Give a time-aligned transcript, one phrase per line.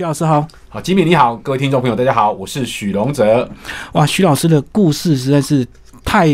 [0.00, 0.48] 徐老师好。
[0.70, 3.46] 好，吉米你好，各位听众朋友大家好，我是许荣哲。
[3.92, 5.62] 哇，徐老师的故事实在是
[6.02, 6.26] 太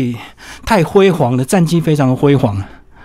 [0.65, 2.63] 太辉煌了，战绩非常的辉煌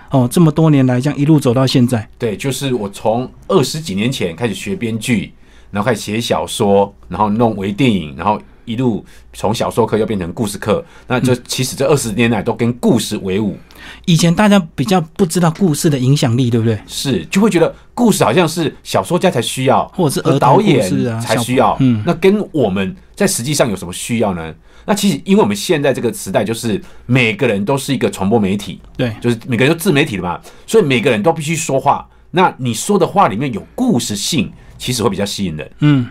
[0.09, 2.07] 哦，这么多年来，这样一路走到现在。
[2.17, 5.33] 对，就是我从二十几年前开始学编剧，
[5.69, 10.83] 然后开始写小说，然后弄微电影，然后一路从小说课又变成故事课。
[11.07, 13.57] 那就其实这二十年来都跟故事为伍。
[14.05, 16.79] 以前大家比较不知道故事的影响力，对不对？
[16.87, 21.75] 是，就会觉得故事好像是小说家才需要，或者是儿童导演才需要。
[21.79, 24.53] 嗯那跟我们在实际上有什么需要呢？
[24.85, 32.07] 那其实因为我们现在这个时代，就是每个人都是一个传播媒体，对，就是每个人都自媒体的嘛，所以每个人都必须说话。
[32.31, 35.71] 那你说的话里面有故事性，其实会比较吸引人。
[35.79, 36.07] 嗯。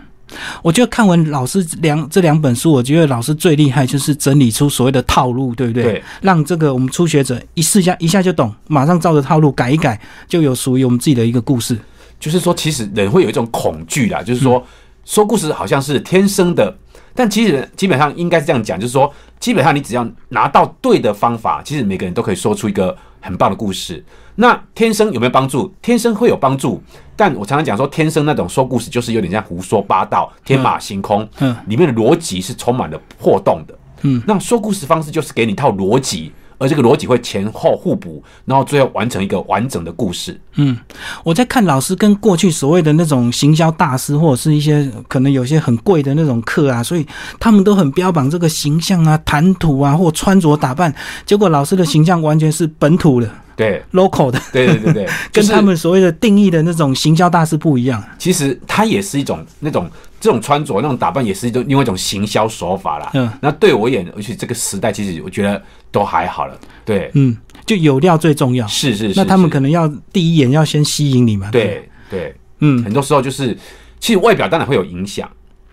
[0.63, 5.83] 我觉得看完老师两这两本书，我觉得老师最厉害就是整理出所谓的套路，对不对？
[5.83, 11.79] 对，让这个我们初学者一试一下一下就懂，马上照着套路改一改，就有属于我们自己的一个故事。
[12.21, 14.65] 就是说，其实人会有一种恐惧啦，就是说，
[15.05, 16.73] 说故事好像是天生的，
[17.15, 24.05] 但其实基本上应该是这样讲，就是说，基本上你只要拿到对的方法，其实每个人都可以说出一个很棒的故事。
[24.35, 25.73] 那天生有没有帮助？
[25.81, 26.83] 天生会有帮助，
[27.17, 33.79] 但我常常讲说，天生那种说故事就是有点像胡说八道、天马行空，嗯里面的逻辑是充满了破洞的。
[34.03, 40.41] 嗯，那说故事方式就是给你一套逻辑，而这个逻辑会前后互补，然后最后完成一个完整的故事。
[40.55, 40.79] 嗯，
[41.25, 47.05] 我在看老师跟过去所谓的那种行销大师，或者是一些可能有些很贵的那种课啊，所以
[47.41, 50.95] 他们都很标榜这个形象啊、谈吐啊或穿着打扮，
[51.27, 58.01] 结果老师的形象完全是本土的、对，local 的，对对对对， 跟他们所谓的定义的那种行销大师不一样。
[58.19, 59.91] 其实它也是一种那种
[60.23, 63.11] 这种穿着、那种打扮，也是一种另外一种行销手法啦。
[63.15, 65.61] 嗯，那对我而言，而且这个时代，其实我觉得
[65.91, 66.57] 都还好了。
[66.85, 68.65] 对，嗯，就有料最重要。
[68.69, 69.15] 是是是。
[69.17, 71.49] 那他们可能要第一眼要先吸引你嘛？
[71.49, 73.59] 不，对对，嗯很多时候就是，
[73.99, 75.29] 其实外表当然会有影响，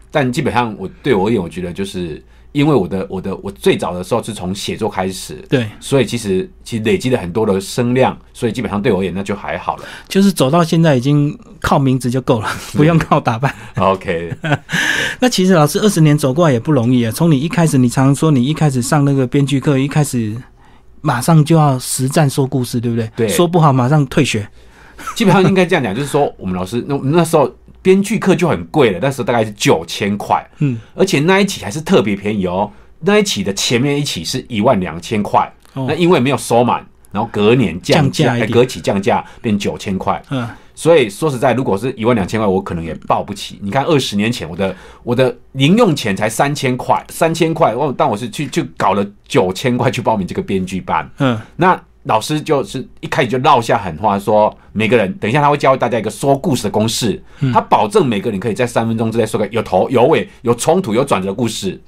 [0.10, 2.20] 但基本上我对我而言，我觉得就是
[2.52, 9.84] 因为我的我的我最早的时候是从写作开始，对，所以其实其实累积了很多的声量，所以基本上对我而言那就还好了。
[10.08, 13.54] 就是走到现在已经靠名字就够了， 不用靠打扮。
[13.76, 14.34] OK，
[15.22, 17.12] 那其实老师二十年走过来也不容易啊。
[17.12, 20.36] 从你一开始，你常说你一开始上那个编剧课，一开始
[21.02, 23.12] 马上就要实战说故事，对不对？
[23.16, 24.48] 对说不好马上退学。
[25.16, 27.50] 基本上应该这样讲，就是说我们老师那那时候
[27.82, 35.86] 编剧课就很贵了，那时候大概是九千块，嗯，而且那一期还是特别便宜哦，那一期的前面一期是一万两千块，哦。
[35.88, 43.60] 那因为没有收满，然后隔年降降价隔期降价变九千块，嗯，所以说实在，如果是一万两千块，我可能也报不起。
[43.62, 57.22] 你看二十年前我的我的零用钱才三千块，三千块，我但我是去去搞了九千块去报名这个编剧班，嗯，那老师就是一开始就撂下狠话说，每个人等一下他会教大家一个说故事的公式，
[57.54, 61.80] 他保证每个人可以在三分钟之内说个有头有尾、有冲突、有转折的故事。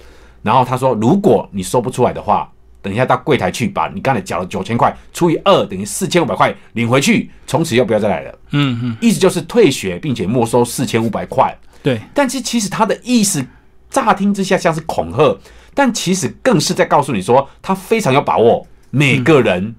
[0.43, 2.51] 然后他说，如果你说不出来的话，
[2.81, 8.39] 等一下到柜台去把你刚才缴了九千块除以二等于四千五百块领回去，从此又不要再来了。
[8.51, 11.55] 嗯嗯，意思就是退学，并且没收四千五百块。
[11.83, 13.45] 对，但是其实他的意思
[13.89, 15.37] 乍听之下像是恐吓，
[15.73, 19.75] 但其实更是在告诉你说，他非常有把握，每个人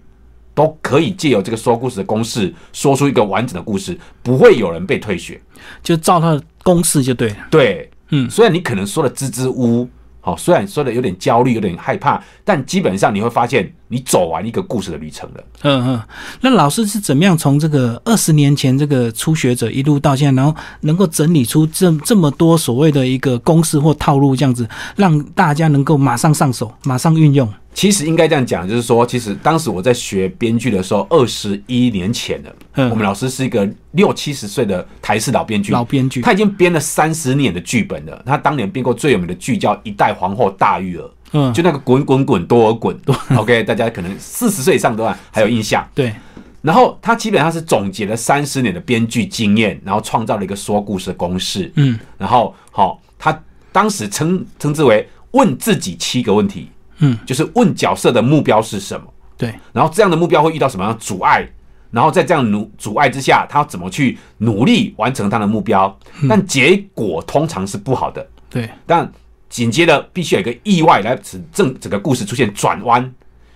[0.54, 5.40] 都可以借由这个说故事的公式，说出一个完整的故事，不会有人被退学。
[5.82, 7.36] 就照他的公式就对了。
[7.50, 9.88] 对，嗯虽然你可能说的支支吾吾，
[10.20, 15.44] 好，虽然说的有点焦虑，有点害怕，但基本上你会发现，你走完一个故事的旅程了。
[15.60, 16.02] 嗯嗯，
[16.40, 24.66] 那老师是怎么样从这个二十年前这个初学者一路到现在，然后能够整理出这这么多所谓的一个公式或套路，这样子
[24.96, 27.46] 让大家能够马上上手，马上运用？
[27.74, 32.50] 其实应该这样讲，就是说，其实当时我在学编剧的时候，二十一年前了。
[32.74, 38.22] 嗯我们老师是一个六七十岁的台式老编剧，老编剧，他已经编了三十年的剧本了。
[38.26, 42.98] 他当年编过最有名的剧叫《一代皇后大玉儿》，嗯，就那个滚滚滚多尔滚。
[43.36, 45.86] OK，大家可能四十岁以上都还有印象。
[45.94, 46.14] 对，
[46.60, 51.72] 然后他基本上是总结了三十年的编剧经验，然后创造了一个说故事的公式。
[51.76, 53.38] 嗯，然后好、他
[53.72, 56.68] 当时称称之为问自己七个问题。
[57.04, 59.04] 嗯，就是问角色的目标是什么，
[59.36, 61.44] 对，然后这样的目标会遇到什么样的阻碍，
[61.90, 65.98] 然后在这样努阻碍之下，他要怎么去努力完成他的目标？
[66.28, 69.10] 但结果通常是不好的，对，但
[69.52, 73.14] 紧接着必须有一个意外来使正整个故事出现转弯。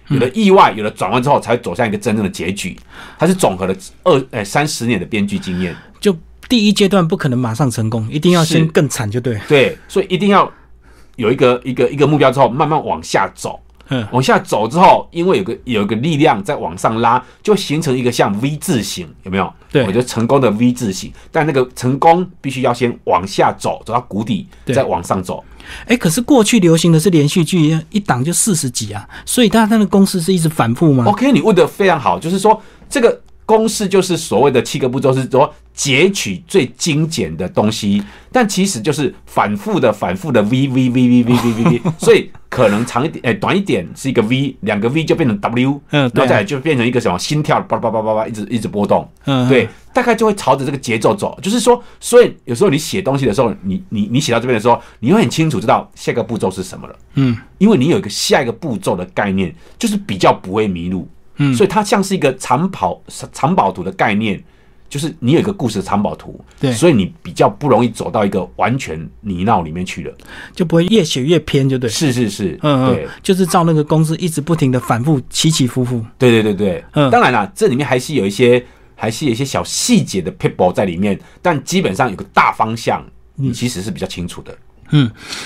[0.09, 2.77] 有了意外，有了转弯之后，才会走向一个真正的结局。
[3.19, 6.17] 它是总和了二呃三十年的编剧经验，就
[6.49, 9.41] 第一阶段不可能马上成功，一定要先更惨就对了。
[9.49, 10.53] 对，所以一定要
[11.17, 13.59] 有一个一个一个目标之后，慢慢往下走。
[13.89, 19.53] 嗯往下走之后，因为有个有一个力量在往上拉，就形成一个像 V 字形，有没有？
[19.71, 25.45] 对我觉得成功的 V 字形，但那个成功必须要先往下走，走到谷底，对再往上走。
[25.87, 38.03] 哎，可是过去流行的是连续剧，一档就四十集啊，所以它它的公式是一直反复吗？OK，你问的非常好，就是说这个公式就是所谓的七个步骤，是说截取最精简的东西，
[38.33, 51.39] 但其实就是反复的、反复的 V V V V V V V V，所以可能长一点，哎、短一点是一个 V，两个 V 就变成 W，嗯对啊然后再来就变成一个什么心跳，叭叭叭叭叭，一直一直波动，嗯对，大概就会朝着这个节奏走。
[51.41, 56.97] 就是说，所以有时候你写东西的时候，你你你写到这边的时候，你会很清楚知道下一个步骤是什么了。
[57.15, 61.07] 嗯，因为你有一个下一个步骤的概念，就是比较不会迷路。
[61.37, 63.03] 嗯，所以它像是一个藏宝
[63.33, 64.43] 藏宝图的概念，
[64.89, 70.15] 就是你有一个故事的藏宝图，对所以你比较不容易走到一个完全泥淖里面去了。
[70.55, 71.91] 就不会越写越偏，就对。
[71.91, 76.05] 是是是，嗯对嗯，就是照那个公式一直不停的反复起起伏伏。
[76.19, 83.05] 对对对对，嗯当然啦，这里面还是有一些还是有一些小细节的 people 在里面，但基本上有个大方向，
[83.35, 84.53] 你其实是比较清楚的。
[84.53, 84.59] 嗯，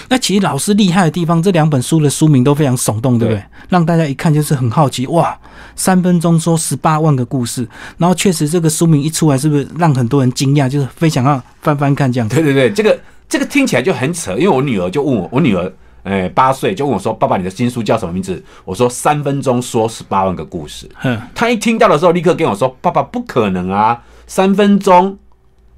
[0.08, 3.38] 那其实老师厉害的地方，这两本书的书名都非常耸动，对不对？
[3.38, 5.38] 对让大家一看就是很好奇，哇，
[5.76, 12.36] 三分钟说十八万个故事，然后确实这个书名一出来，是不是让很多人惊讶，就是非常要翻翻看这样子？
[12.36, 12.98] 对对对，这个
[13.28, 15.72] 这个听起来就很扯，因为我女儿就问我，我女儿。
[16.04, 24.00] 诶，八岁就问我说：“爸爸，你的新书叫什么名字？”我说：“三分钟说十八万个故事。”嗯，他一听到的时候，立刻跟我说：“爸爸，不可能啊！
[24.26, 25.18] 三分钟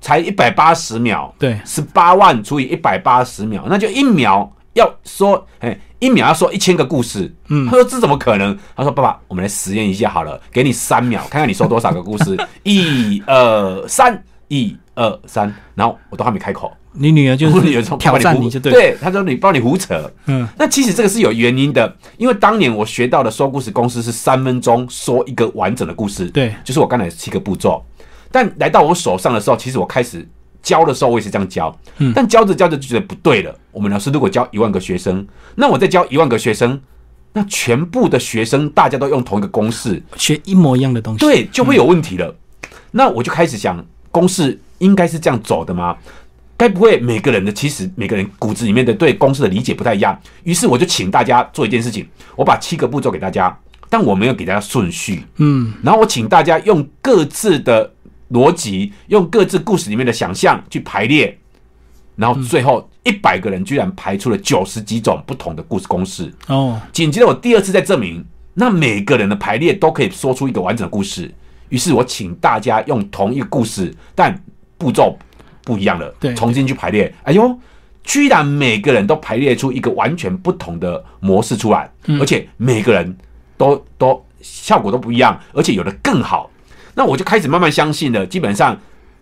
[0.02, 12.36] 才一百八十秒，对十八万除以一百八十秒，那就一秒要说，哎，一秒要说一千个故事。”嗯，他说：“这怎么可能？”他说：“爸爸，我们来实验一下好了，给你三秒，看看你说多少个故事。
[12.64, 20.10] 一二三，一二三，然后我都还没开口，你女儿就是挑战你就对，对，他说你帮你胡扯。
[20.26, 27.84] 嗯，那其实这个是有原因的，因为当年我学到的说故事公式是三分钟说一个完整的故事，对就是我刚才七个步骤。
[28.32, 30.26] 但来到我手上的时候，其实我开始
[30.62, 33.54] 教的时候，我也是这样教，嗯但教着教着就觉得不对了。
[33.70, 36.80] 我们老师如果教一万个学生，那我再教一万个学生，
[37.32, 41.20] 那全部的学生大家都用同一个公式，学一模一样的东西。
[41.20, 42.34] 对，就会有问题了。
[42.90, 45.96] 那我就开始想，公式应该是这样走的吗？
[46.56, 50.16] 该不会每个人的其实每个人骨子里面的对公式的理解不太一样？
[50.44, 52.06] 于是我就请大家做一件事情，
[52.36, 53.58] 我把七个步骤给大家，
[53.88, 55.24] 但我没有给大家顺序。
[55.38, 57.92] 嗯，然后我请大家用各自的
[58.32, 61.38] 逻辑，用各自故事里面的想象去排列，
[62.16, 66.32] 然后最后一百个人居然排出了九十几种不同的故事公式。
[66.48, 68.24] 哦，紧接着我第二次再证明，
[68.54, 71.32] 那每个人的排列都可以说出一个完整的故事。
[71.68, 74.38] 于是我请大家用同一个故事，但
[74.76, 75.16] 步骤
[75.62, 77.12] 不一样了，对重新去排列。
[77.22, 77.58] 哎呦，
[78.04, 81.90] 居然每个人都排列出一个完全不同的模式出来，
[82.20, 83.16] 而且每个人
[83.56, 86.50] 都都效果都不一样，而且有的更好。
[86.94, 88.78] 那我就开始慢慢相信了，基本上。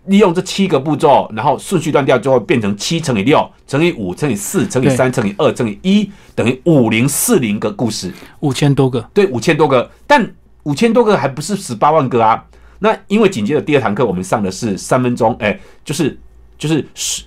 [0.06, 8.10] 利用这七个步骤，然后顺序断掉，就会变成七乘以六乘以五乘以四乘以对三乘以二乘以一等于五零四零个故事。
[8.40, 10.26] 五千多个，对，五千多个，但
[10.62, 12.42] 五千多个还不是十八万个啊。
[12.78, 16.18] 那因为紧接着第二堂课我们上的是三分钟，哎、就是
[16.56, 17.22] 就是十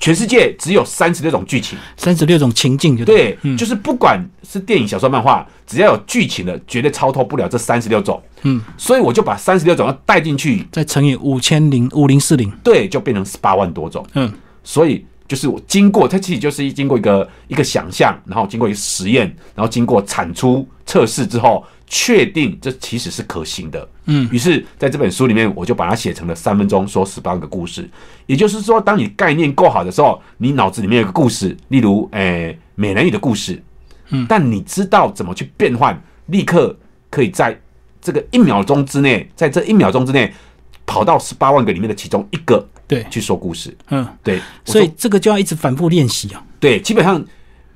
[0.00, 3.56] 全世界只有三十六种剧情，三十六种情境就对，嗯。
[3.56, 8.22] 就是不管是电影、小说、漫画，只要有剧情的，绝对超脱不了这三十六种。
[8.42, 14.06] 嗯，所以我就把三十六种要带进去，再乘以五千零五零四零，对，就变成十八万多种。
[14.14, 23.88] 嗯，所以就是我经过，它其实就是经过一个一个想象，然后经过一个实验，然后经过产出测试之后，确定这其实是可行的。
[24.04, 27.88] 嗯，于是在这本书里面，我就把它写成了三分钟说十八个故事。
[28.26, 33.62] 也就是说，当你概念够好的时候，你脑子里面有个故事，例如诶、美人鱼的故事，
[34.10, 36.76] 嗯，但你知道怎么去变换，立刻
[37.10, 37.58] 可以在
[38.00, 40.32] 这个一秒钟之内，在这一秒钟之内
[40.86, 43.74] 跑到十八万个里面的其中一个对，去说故事。
[43.88, 46.44] 嗯，对，所以这个就要一直反复练习啊。
[46.60, 47.24] 对，基本上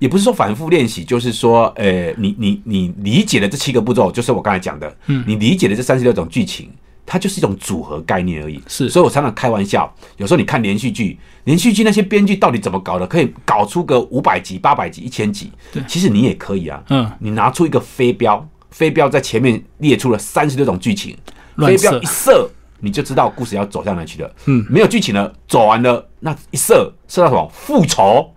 [0.03, 6.69] 也不是说反复练习，就是说，呃，你你你理解的这七个步骤，就是我刚才讲的，嗯，你理解的这三十六种剧情，
[7.07, 8.61] 它就是一种组合概念而已。
[8.67, 8.89] 是。
[8.89, 15.81] 所以我常常开玩笑，有时候你看连续剧，连续剧那些编剧到底怎么搞的，可以搞出个五百集、八百集、一千集，对。
[15.87, 21.17] 其实你也可以啊，嗯，你拿出一个飞镖，飞镖在前面列出了三十六种剧情，
[21.55, 24.29] 乱飞镖一射，你就知道故事要走向哪去了。
[24.47, 27.49] 嗯，没有剧情了，走完了，那一射射到什么？
[27.55, 28.35] 复仇？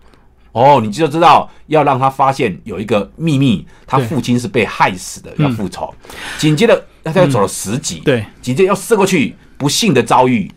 [0.56, 5.94] 哦，你就知道要让他发现有一个秘密，他父亲是被害死的，要复仇。
[6.38, 10.50] 紧接着，他又走了十集，对，紧接着要射过去，不幸的遭遇，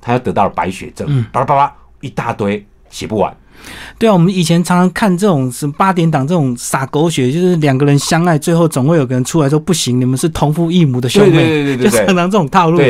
[0.00, 3.36] 他又得到了白血症，嗯巴拉巴拉一大堆，写不完。
[3.98, 12.80] 对啊，我们以前常常看这种什么八点档这种撒狗血，就是两个人相爱，最后总会有个人出来说不行，你们是同父异母的兄妹，对对对对对就常常这种套路。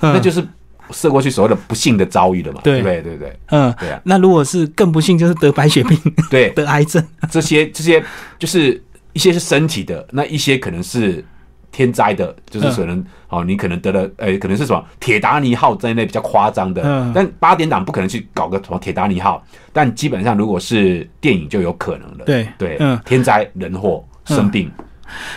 [0.00, 0.44] 那就是
[0.92, 2.82] 射过去所谓的不幸的遭遇了嘛，对。
[2.82, 3.02] 对不对？
[3.02, 3.38] 对不对？
[3.50, 5.98] 嗯，对啊，那如果是更不幸，就是得白血病、
[6.30, 7.04] 对， 得癌症。
[7.30, 8.02] 这些这些
[8.38, 8.82] 就是
[9.12, 11.24] 一些是身体的，那一些可能是
[11.72, 17.12] 天灾的，就是可能、哦，你可能得了，呃，可能是什么铁达尼号在内比较夸张的，嗯。
[17.14, 22.98] 但八点档不可能去搞个什么铁达尼号，但基本上如果是电影就有可能了，对对，嗯。
[23.04, 24.70] 天灾人祸生病，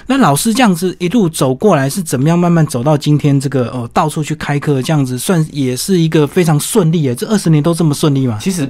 [0.08, 7.15] 那老师这样子一路走过来，是怎么样慢慢走到今天这个哦，到处去开课，这样子算也是一个非常顺利耶。
[7.15, 8.38] 这二十年都这么顺利吗？
[8.42, 8.70] 其实。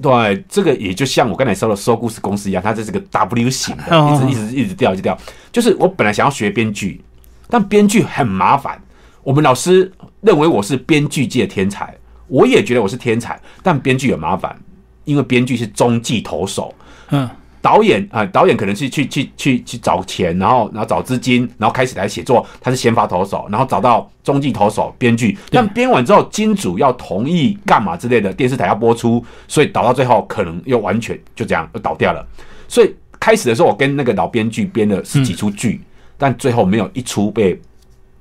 [0.00, 5.16] 对，这个也就像我刚才说的说故事公司一样，它这是个 W 型的，哦一直一直一直掉，一直掉。
[5.52, 7.00] 就是我本来想要学编剧，
[7.48, 8.82] 但编剧很麻烦。
[9.22, 11.94] 我们老师认为我是编剧界的天才，
[12.26, 14.58] 我也觉得我是天才，但编剧有麻烦，
[15.04, 16.74] 因为编剧是中继投手，
[17.10, 17.30] 嗯，
[17.62, 32.26] 导演啊、导演可能是去去去去找钱，然后然后找资金，然后开始来写作，他是先发投手，然后找到中继投手编剧，但编完之后金主要同意干嘛之类的，电视台要播出，所以导到最后可能又完全就这样又倒掉了。
[32.66, 35.80] 所以开始的时候，我跟那个老编剧编了十几出剧，
[36.18, 37.56] 但最后没有一出被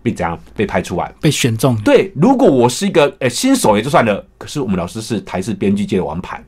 [0.03, 1.11] 被怎样被拍出来。
[1.19, 6.39] 被选中，对，如果我是一个呃新手也就算了，可是我们老师是台式编剧界的王牌。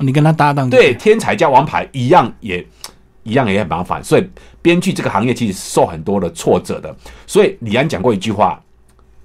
[0.00, 2.64] 你跟他搭档，对，，天才加王牌一样也
[3.22, 4.26] 一样也很麻烦，所以
[4.62, 6.94] 编剧这个行业其实受很多的挫折的。
[7.26, 8.62] 所以李安讲过一句话，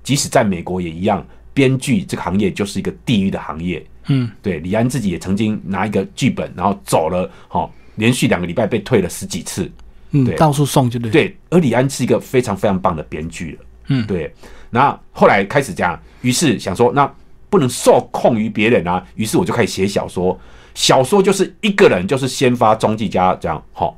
[0.03, 3.86] 即使在美国也一样，编剧这个行业就是一个地狱的行业。
[4.08, 9.72] 嗯，对，李安自己也曾经拿一个剧本，然后走了，哦，连续两个礼拜被退了十几次。
[10.12, 13.65] 嗯，对到处送就对。，对，而李安是一个非常非常棒的编剧了。
[13.88, 14.32] 嗯对。
[14.70, 17.12] 那后来开始这样，于是想说，那
[17.50, 20.38] 不能受控于别人啊，于是我就开始写小说。
[20.74, 23.98] 小说就是一个人，就是先发中继加这样，好、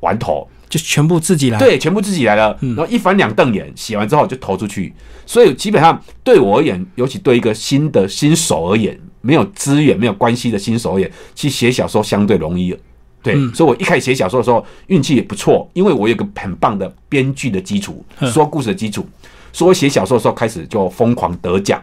[0.00, 4.92] 玩头，就全部自己来。，对，全部自己来了，然后一翻两瞪眼，写完之后就投出去。
[5.24, 12.76] 所以基本上对我而言，尤其对一个新的新手而言，没有资源、没有关系的新手而言，其实写小说相对容易。
[13.22, 19.06] 对，所以我一开始写小说的时候运气也不错，因为我有个很棒的编剧的基础，说故事的基础，
[19.52, 21.82] 所以我写小说的时候开始就疯狂得奖。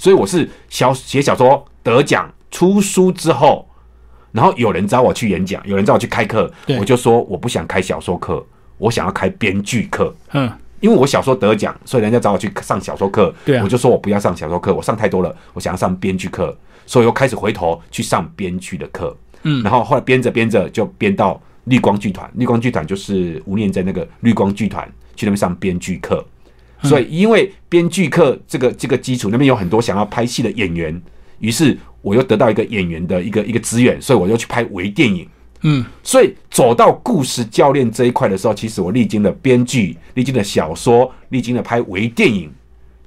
[0.00, 3.68] 所以我是小写小说得奖，出书之后，
[4.32, 8.42] 然后有人找我去演讲，有人找我去开课，我就说我不想开小说课，
[8.78, 10.16] 我想要开编剧课。
[10.32, 13.62] 嗯，因为我小说得奖，所以人家找我去上小说课，对啊。
[13.62, 19.62] 我就说我不要上小说课，我上太多了，我想要上编剧课，所以又开始回头去上编剧的课，嗯。
[19.62, 26.29] 然后后来编着编着就编到绿光剧团，绿光剧团就是吴念真那个绿光剧团去那边上编剧课，嗯
[26.82, 31.00] 所以因为编剧课这个这个基础，那边有很多想要拍戏的演员，
[31.38, 35.28] 于是我又得到一个演员的一个一个资源，所以我又去拍微电影。
[35.62, 42.50] 嗯，所以走到故事教练这一块的时候，其实我历经了编剧，历经了小说，历经了拍微电影，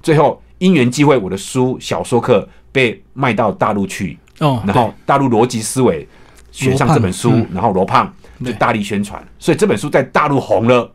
[0.04, 6.08] 最后因缘际会，我的书小说课被卖到大陆去，哦，然后大陆逻辑思维
[6.52, 8.14] 选上这本书然后罗胖
[8.46, 10.94] 就大力宣传，所以这本书在大陆红了，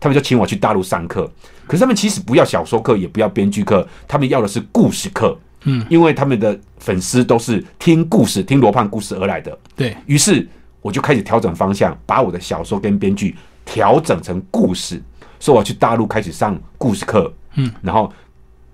[0.00, 1.30] 他们就请我去大陆上课。
[1.66, 5.38] 可是他们其实不要小说课，也不要编剧课，他们要的是故事课。
[5.64, 9.58] 嗯，因为他们的粉丝都是听故事、听罗胖故事而来的。
[9.74, 10.48] 对，于是
[10.80, 15.02] 我就开始调整方向，把我的小说跟编剧调整成故事，
[15.40, 18.10] 所以我去大陆开始上故事课，嗯，然后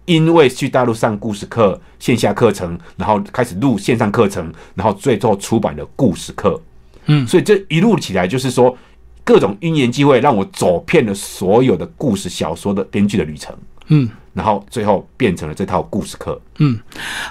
[0.05, 6.61] 因为去大陆上故事课线下课程，然后开始录线上课程，然后最后出版的故事课，
[7.07, 7.27] 嗯。
[7.27, 8.77] 所以这一路起来就是说
[9.25, 13.57] 各种因缘机会让我走遍了所有的故事小说的编剧的旅程，
[13.89, 14.09] 嗯。
[14.35, 16.41] 然后最后变成了这套故事课。
[16.59, 16.77] 嗯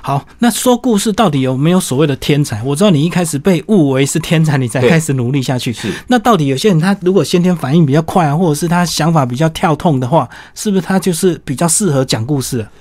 [0.02, 2.64] 好，那说故事到底有没有所谓的天才？
[2.64, 5.74] 我知道你一开始被误为是天才，你才开始努力下去。
[5.74, 12.72] 是那到底有些人他如果先天反应比较快啊，或者是他想法比较跳痛的话，是不是他就是比较适合讲故事啊？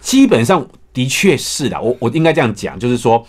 [0.00, 3.22] 基本上的确是的，我我应该这样讲，就是说，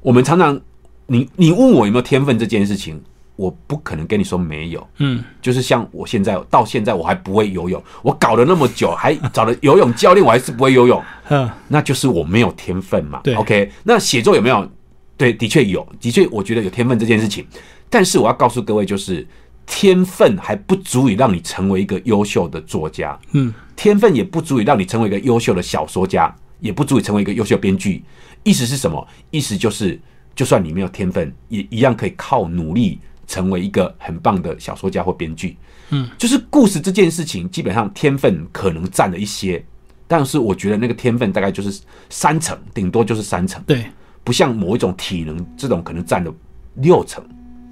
[0.00, 0.60] 我们常常
[1.06, 3.02] 你你问我有没有天分这件事情，
[3.38, 4.84] 我不可能跟你说没有。
[4.98, 13.20] 嗯，就是像我现在到现在我还不会游泳，我搞了那么久，还找了游泳教练，我还是不会游泳， 嗯，那就是我没有天分嘛。
[13.22, 14.68] 对，OK，那写作有没有？
[15.16, 17.46] 对，的确有，的确我觉得有天分这件事情，
[17.88, 19.24] 但是我要告诉各位，就是
[19.66, 23.18] 天分还不足以让你成为一个优秀的作家。
[23.32, 28.02] 嗯，天分也不足以让你成为一个优秀的小说家，也不足以成为一个优秀的编剧。
[28.44, 29.06] 意思是什么？
[29.30, 30.00] 意思就是，
[30.34, 32.98] 就算你没有天分，也一样可以靠努力
[33.28, 35.56] 成为一个很棒的小说家或编剧。
[35.90, 39.64] 嗯，就是故事这件事情，基本上天分可能占了一些，
[40.08, 41.80] 但是我觉得那个天分大概就是
[42.10, 43.62] 三成，顶多就是三成。
[43.62, 43.86] 对，
[44.24, 46.34] 不像某一种体能这种可能占了
[46.74, 47.24] 六成，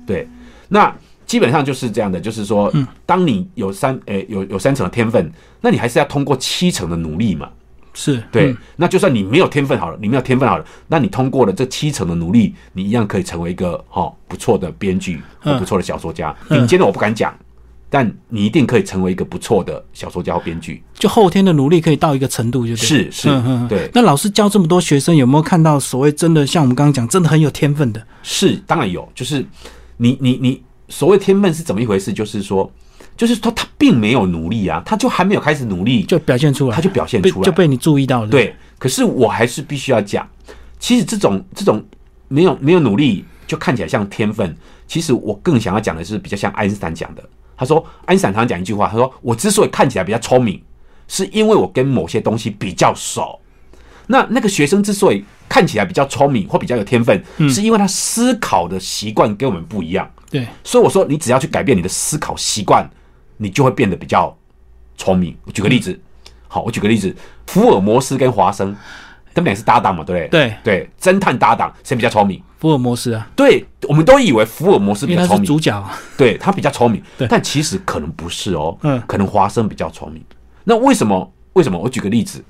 [0.06, 0.26] 对，
[0.68, 0.96] 那
[1.26, 2.72] 基本上就是这样的，就是说，
[3.04, 7.50] 当你有三诶、有有三成的天分，那你还是要通过七成的努力嘛，
[7.98, 16.36] 是对，嗯那就算你没有天分好了，你没有天分好了，那你通过了这七成的努力，你一样可以成为一个哈、不错的编剧或嗯不错的小说家。
[16.50, 17.34] 嗯顶尖的我不敢讲，
[17.88, 20.82] 但你一定可以成为一个不错的小说家或编剧。
[20.94, 23.28] 就后天的努力可以到一个程度，就对是是
[23.68, 28.06] 对那老师教这么多学生，有没有看到所谓真的像我们刚刚讲，真的很有天分的？
[28.22, 29.44] 是，当然有，就是
[29.96, 32.12] 你你你所谓天分是怎么一回事？
[32.12, 32.70] 就是说，
[33.16, 40.28] 就是说他并没有努力啊，他就还没有开始努力，就表现出来，他就表现出来就被你注意到了。，对，可是我还是必须要讲，
[40.78, 41.82] 其实这种这种
[42.28, 44.56] 没有没有努力就看起来像天分，
[44.86, 47.22] 其实我更想要讲的是比较像爱因斯坦讲的。
[47.56, 50.60] 他说，爱因斯坦常常讲一句话，他说我之所以看起来比较聪明，
[51.08, 53.40] 是因为我跟某些东西比较熟。
[54.08, 60.08] 那那个学生之所以看起来比较聪明或比较有天分，是因为他思考的习惯跟我们不一样。
[60.30, 62.88] 对，所以我说，你只要去改变你的思考习惯，
[63.36, 64.36] 你就会变得比较
[64.96, 65.36] 聪明。
[65.44, 65.98] 我举个例子，
[66.48, 67.14] 好，我举个例子，
[67.46, 68.74] 福尔摩斯跟华生，
[69.34, 70.48] 他们俩是搭档嘛，对不对？
[70.48, 72.42] 对对，侦探搭档，谁比较聪明？
[72.58, 75.98] 福尔摩斯啊，对，我们都以为福尔摩斯比较聪明，主角啊。
[76.16, 80.22] 对他比较聪明， 但其实可能不是哦，嗯可能华生比较聪明。
[80.64, 81.30] 那为什么？
[81.52, 81.78] 为什么？
[81.78, 82.42] 我举个例子，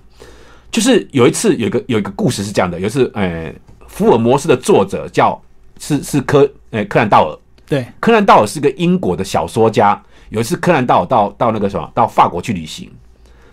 [0.71, 3.53] 就是有一次有一个有一个故事是这样的，有一次，呃，
[3.89, 5.41] 福尔摩斯的作者叫
[5.81, 7.39] 是是柯呃柯南道尔，
[7.69, 10.01] 对，柯南道尔是个英国的小说家。
[10.29, 12.91] 有一次，柯南道尔到到那个什么，到法国去旅行，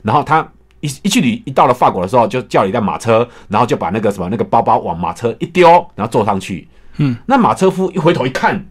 [0.01, 0.47] 然后他
[0.79, 6.67] 一一去旅一到了法国的时候，就叫了一辆马车，然后就把那个什么那个包包往马车一丢，然后坐上去。
[6.97, 8.65] 嗯，那马车夫一回头一看，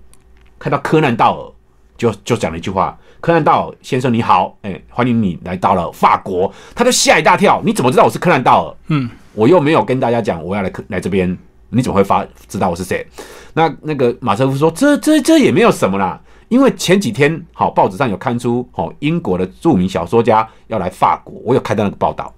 [0.58, 1.52] 看到柯南道尔，
[1.96, 8.76] 就就讲了一句话：“柯南道尔先生你好，哎、欢迎你来到了法国。”他就吓一大跳，你怎么知道我是柯南道尔？
[8.88, 11.36] 嗯，我又没有跟大家讲我要来客来这边，
[11.70, 13.04] 你怎么会发知道我是谁？
[13.54, 16.20] 那那个马车夫说：“这这这也没有什么啦，
[16.52, 22.30] 因为前几天好报纸上有刊出，好英国的著名小说家要来法国，我有看到那个报道。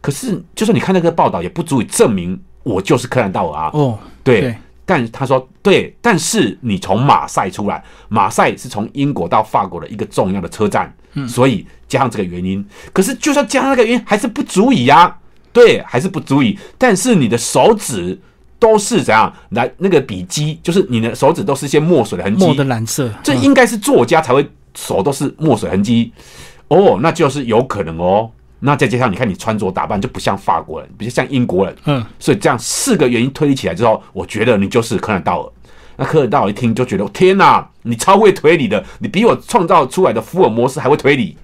[0.00, 3.70] 可是就算你看那个报道，也不足以证明我就是柯南道尔啊。
[3.74, 10.94] 哦，对，对但他说对，但是你从马赛出来，马赛是从英国到法国的一个重要的车站，
[11.26, 15.12] 所以加上这个原因，可是就算加上那个原因，还是不足以呀、
[15.52, 16.56] 对，还是不足以。
[16.78, 18.16] 但是你的手指
[18.58, 26.12] 都是怎样来那个笔迹，就是你的手指都是一些墨水的痕迹，墨的染色，嗯这应该是作家才会手都是墨水痕迹
[26.68, 28.30] 哦，那就是有可能哦。
[28.60, 35.52] 那再加上你看你穿着打扮就不像法国人，比较像英国人，嗯，所以这样四个原因推理起来之后，我觉得你就是柯南道尔。
[35.96, 41.36] 那柯南道尔一听就觉得天哪，你超会推理的，你比我创造出来的福尔摩斯还会推理。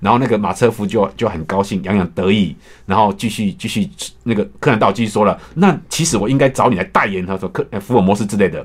[0.00, 2.54] 然后那个马车夫就就很高兴，洋洋得意，
[2.86, 3.88] 然后继续继续
[4.22, 8.64] 那个柯南道尔继续说了，那其实我应该找你来代言，他说柯呃福尔摩斯之类的。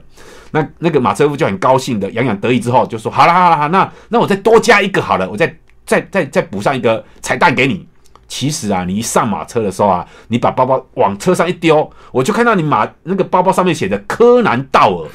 [0.52, 7.88] 那那个马车夫就很高兴的洋洋得意之后就说，好了好了好，那那我再多加一个好了，我再再再再补上一个彩蛋给你。
[8.26, 15.08] 其实啊，你一上马车的时候啊，你把包包往车上一丢，我就看到你马那个包包上面写的柯南道尔。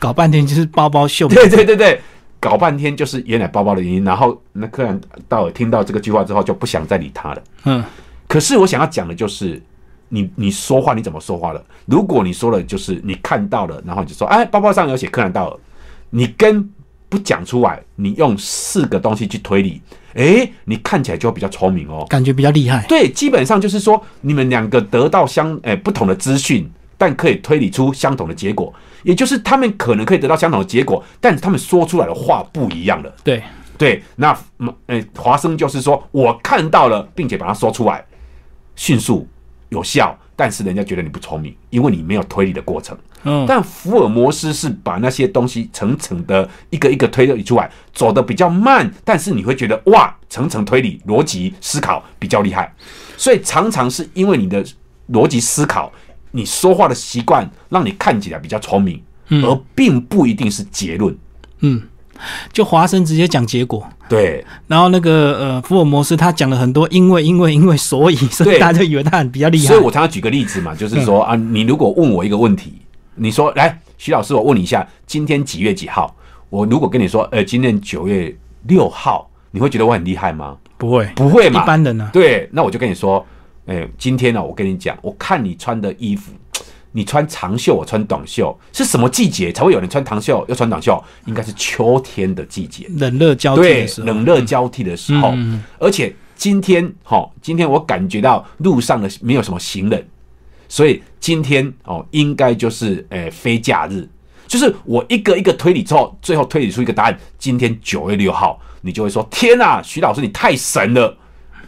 [0.00, 1.28] 搞半天就是包包秀。
[1.28, 2.00] 对对对对，
[2.44, 4.04] 搞半天就是原来包包的原因。
[4.04, 7.42] 然后那柯南道尔听到这个句话之后，就不想再理他了。
[7.64, 7.82] 嗯，
[8.28, 9.62] 可是我想要讲的就是，
[10.10, 11.64] 你你说话你怎么说话的？
[11.86, 15.56] 如果你说了就是你看到了，然后你就说，哎，包包上有写柯南道尔，
[16.10, 16.68] 你跟
[17.08, 19.80] 不讲出来，你用四个东西去推理，
[20.14, 22.04] 哎，你看起来就会比较聪明哦。
[22.10, 22.84] 感觉比较厉害。
[22.86, 33.12] 对，基本上就是说，你们两个得到相诶、不同的资讯，但可以推理出相同的结果，也就是他们可能可以得到相同的结果，但他们说出来的话不一样了。
[33.22, 33.42] 对，
[33.76, 38.04] 对，那嗯诶，华生就是说我看到了，并且把它说出来，
[38.76, 39.26] 迅速
[39.68, 42.96] 有效，但是人家觉得你不聪明，因为你没有推理的过程。
[43.26, 52.70] 嗯，但福尔摩斯是把那些东西层层的一个一个推理出来，走的比较慢，但是你会觉得哇，层层推理、逻辑思考比较厉害，
[53.16, 54.62] 所以常常是因为你的
[55.10, 55.90] 逻辑思考，
[56.36, 61.16] 你说话的习惯，让你看起来比较聪明，而并不一定是结论。
[61.60, 61.80] 嗯，
[62.52, 69.78] 就华生直接讲结果，对然后那个呃福尔摩斯他讲了很多因为因为因为所以，所以大家就以为他很比较厉害所以。
[69.78, 72.72] 我常常举个例子嘛，就是说啊，你如果问我一个问题，
[73.14, 76.14] 你说来，徐老师，我问你一下，今天几月几号？
[76.50, 80.56] 我如果跟你说，呃，今天九月六号，你会觉得我很厉害吗？
[80.76, 81.62] 不会，不会嘛？
[81.62, 83.24] 一般人呢、对，那我就跟你说，
[83.66, 86.32] 哎、今天呢、我跟你讲，我看你穿的衣服，
[86.92, 91.02] 你穿长袖，我穿短袖，是什么季节才会有人穿长袖又穿短袖？
[91.24, 92.86] 应该是秋天的季节。
[92.98, 100.06] 冷热交替对的时，候，冷热交替的时候，嗯而且今天哈，今天我感觉到路上的没有什么行人，
[100.68, 104.06] 所以今天哦，应该就是诶、非假日，
[104.46, 111.16] 就是我一个一个推理之后，最后推理出一个答案，今天九月六号，你就会说天呐、徐老师你太神了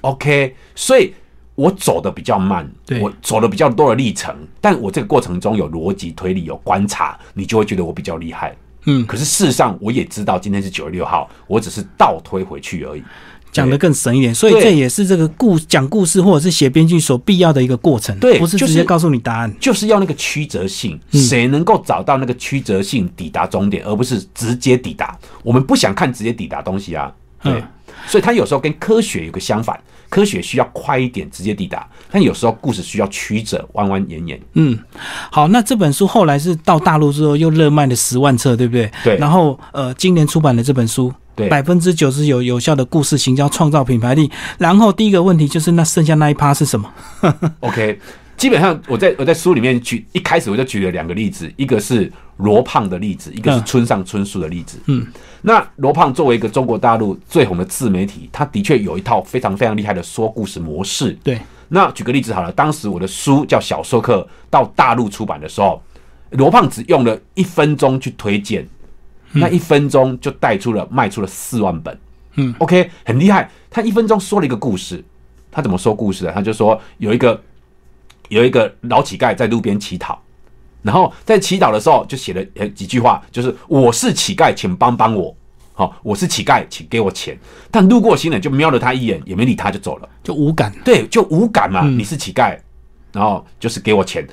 [0.02, 1.14] ，OK，所以。
[1.56, 8.54] 我走的比较慢，对我走了比较多的历程，但我这个过程中有逻辑推理，有观察，你就会觉得我比较厉害。
[8.84, 13.02] 嗯，可是事实上，我也知道今天是九月六号，我只是倒推回去而已。
[13.50, 19.50] 讲的更神一点，所以这也是这个故讲故事或者是写编剧所必要的一个过程，对不是就是直接告诉你答案。
[19.58, 25.18] 就是要那个曲折性，嗯谁能够找到那个曲折性抵达终点，而不是直接抵达。
[25.42, 27.10] 我们不想看直接抵达东西啊，
[27.42, 27.62] 对，嗯
[28.06, 29.78] 所以它有时候跟科学有个相反，
[30.08, 34.40] 科学需要快一点直接抵达，但有时候故事需要曲折弯弯延延。
[34.54, 34.78] 嗯，
[35.30, 38.90] 好，那这本书后来是到大陆之后又热卖了十万册，对不对？
[39.02, 44.30] 对然后呃，今年出版的这本书，对百分之九十有有效的故事行销创造品牌力。
[44.58, 46.92] 然后第一个问题就是，那剩下那一趴是什么？
[47.60, 47.98] OK，
[48.36, 54.78] 基本上我在我在书里面举一开始我就举了两个例子，一个是罗胖的例子，一个是嗯村上春树的例子。
[54.86, 55.06] 嗯，
[55.42, 61.16] 那罗胖作为一个中国大陆最红的自媒体，他的确有一套非常非常厉害的说故事模式。
[61.24, 65.82] 对，那举个例子好了，当时我的书叫《小说课》到大陆出版的时候，
[66.30, 68.68] 罗胖只用了一分钟去推荐，
[69.32, 71.98] 那一分钟就带出了卖出了四万本。
[72.34, 73.50] 嗯，OK，很厉害。
[73.70, 75.02] 他一分钟说了一个故事，
[75.50, 76.32] 他怎么说故事的？
[76.32, 77.40] 他就说有一个
[78.28, 80.20] 有一个老乞丐在路边乞讨，
[80.82, 85.34] 然后在乞讨的时候就写了呃几句话，就是我是乞丐，请帮帮我。
[85.78, 87.38] 好、我是乞丐，请给我钱。
[87.70, 90.08] 但路过行人就瞄了他一眼，也没理他，就走了。
[90.22, 90.72] 就无感。
[90.82, 91.82] 对，就无感嘛。
[91.84, 92.56] 嗯你是乞丐，
[93.12, 94.26] 然后就是给我钱。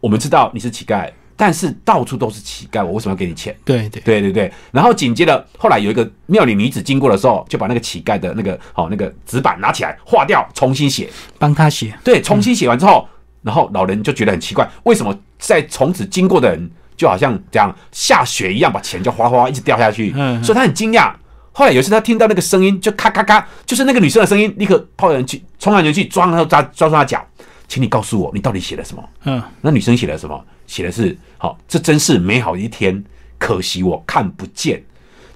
[0.00, 3.54] 我们知道你是乞丐，但是到处都是乞丐，我为什么要给你钱？
[3.66, 4.50] 对对，对对对。
[4.72, 11.10] 然后紧接着，后来有一个妙龄女子经过的时候，就把那个乞丐的那个好、那个纸板拿起来划掉，重新写。
[11.38, 11.94] 帮他写。
[12.02, 13.06] 对，重新写完之后，
[13.48, 20.12] 然后老人就觉得很奇怪，为什么在从此经过的人就好像这样下雪一样，把钱就哗哗一直掉下去？
[20.14, 21.10] 嗯嗯所以他很惊讶。
[21.52, 27.26] 后来有一次他听到那个声音，就咔咔咔，就是那个女生的声音，立刻跑人去冲上前去抓，然后抓抓住她脚，
[27.66, 29.02] 请你告诉我，你到底写了什么？
[29.24, 30.44] 嗯，那女生写了什么？
[30.66, 33.02] 写的是好，这真是美好的一天，
[33.38, 34.84] 可惜我看不见。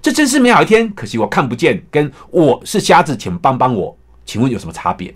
[0.02, 1.82] 这真是美好一天，可惜我看不见。
[1.90, 3.96] 跟我是瞎子，请帮帮我，
[4.26, 5.14] 请问有什么差别？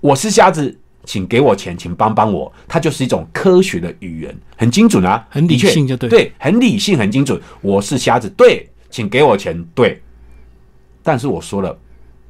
[0.00, 2.52] 我是瞎子，请给我钱，请帮帮我。
[2.68, 7.40] 它就是一种科学的语言，很精准啊，很理性就对对，很理性，很精准。
[7.60, 10.00] 我是瞎子，对，请给我钱，对。
[11.02, 11.76] 但是我说了，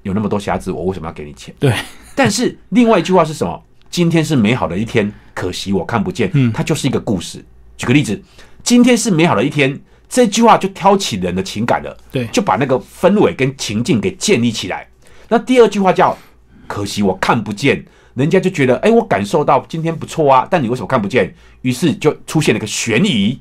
[0.02, 1.54] 有那么多瞎子，我为什么要给你钱？
[1.58, 1.74] 对，
[2.14, 3.62] 但是另外一句话是什么？
[3.90, 6.30] 今天是美好的一天，可惜我看不见。
[6.32, 7.44] 嗯它就是一个故事。
[7.76, 8.18] 举个例子，
[8.62, 14.88] 今天是美好的一天，这句话就挑起人的情感了，对就把那个氛围跟情境给建立起来。
[15.28, 16.16] 那第二句话叫
[16.66, 21.34] “可惜我看不见”，人家就觉得，哎、我感受到今天不错啊，但你为什么看不见？
[21.62, 23.40] 于是就出现了一个悬疑，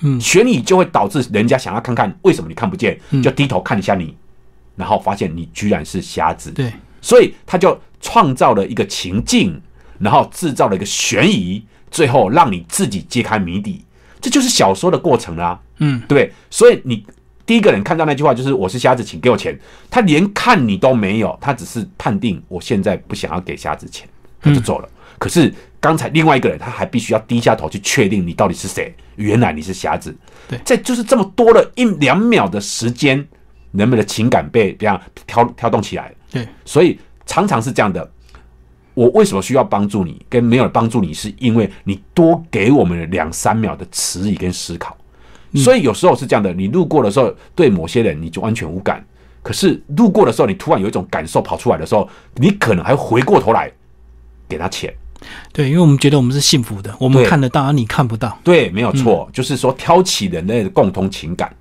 [0.00, 4.14] 嗯悬疑就会导致人家想要看看为什么你看不见，就低头看一下你，
[4.76, 6.50] 然后发现你居然是瞎子。
[6.50, 9.60] 对，所以他就创造了一个情境，
[9.98, 13.84] 然后制造了一个悬疑，最后让你自己揭开谜底。
[14.20, 16.32] 这就是小说的过程啦、嗯，对？
[16.50, 17.06] 所以你
[17.48, 19.58] 第一个人看到那句话就是“我是瞎子，请给我钱”，
[19.88, 24.06] 他连看你都没有，他只是判定我现在不想要给瞎子钱，
[24.38, 24.88] 他就走了。
[25.18, 30.14] 可是刚才另外一个人，他还必须要低下头去确定你到底是谁，原来你是瞎子。
[30.46, 33.26] 对在就是这么多了一两秒的时间，
[33.72, 36.14] 人们的情感被这样挑挑动起来。
[36.30, 38.12] 对，所以常常是这样的。
[38.92, 44.97] 我为什么需要帮助你，跟没有帮助你，是因为你多给我们两三秒的迟疑跟思考。
[45.54, 49.04] 所以有时候是这样的，你路过的时候，对某些人你就完全无感，
[49.42, 53.70] 可是路过的时候，你突然有一种感受跑出来的时候，你可能还回过头来
[54.48, 54.92] 给他钱。
[55.52, 58.38] 对，因为我们觉得我们是幸福的，我们看得到，而你看不到。
[58.44, 61.52] 对，没有错，就是说挑起人类的共同情感，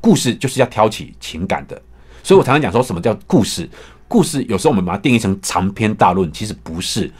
[0.00, 1.80] 故事就是要挑起情感的。
[2.22, 3.68] 所以我常常讲说什么叫故事？
[4.06, 7.10] 故事有时候我们把它定义成长篇大论，其实不是，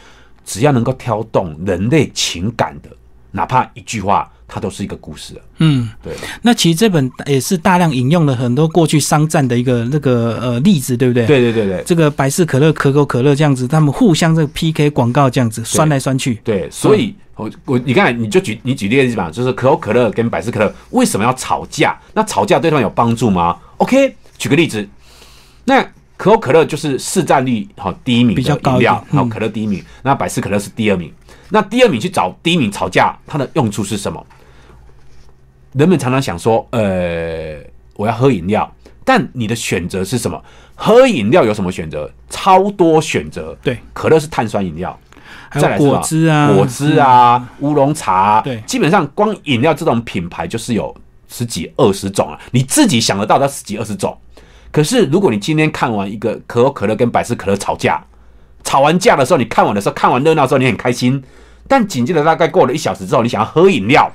[0.44, 2.90] 只要能够挑动人类情感的，
[3.32, 5.40] 哪怕一句话，它都是一个故事了。
[5.58, 11.24] 嗯，对，那其实这本也是大量引用了很多过去商战的一个那个呃例子，对不对？。
[11.24, 16.40] 对对对对这个百事可乐、可口可乐这样子，他们互相这个 PK 广告这样子酸来酸去。
[16.42, 21.96] 对，所以我我你看，你就举你举例子嘛，就是可口可乐跟百事可乐为什么要吵架？
[22.12, 24.84] 那吵架对他们有帮助吗？OK，举个例子，
[25.64, 25.80] 那
[26.16, 31.12] 可口可乐就是市占率好第一名的比较高饮料，然后可乐第一名，那百事可乐是第二名。
[31.52, 34.24] 那第二名去找第一名吵架，它的用处是什么？
[35.72, 37.58] 人们常常想说，呃，
[37.94, 38.70] 我要喝饮料，
[39.04, 40.42] 但你的选择是什么？
[40.74, 42.10] 喝饮料有什么选择？
[42.28, 43.56] 超多选择。
[43.62, 44.98] 对，可乐是碳酸饮料，
[45.48, 50.94] 还有果汁啊，果汁啊，乌龙茶，对，基本上光饮料这种品牌就是有
[51.28, 54.16] 十几二十种啊，你自己想得到的十几二十种。
[54.72, 58.02] 可是如果你今天看完一个可口可乐跟百事可乐吵架，
[58.64, 61.22] 吵完架的时候，你看完的时候，看完热闹之后，你很开心，
[61.68, 64.10] 但紧接着大概过了一小时之后，你想要喝饮料，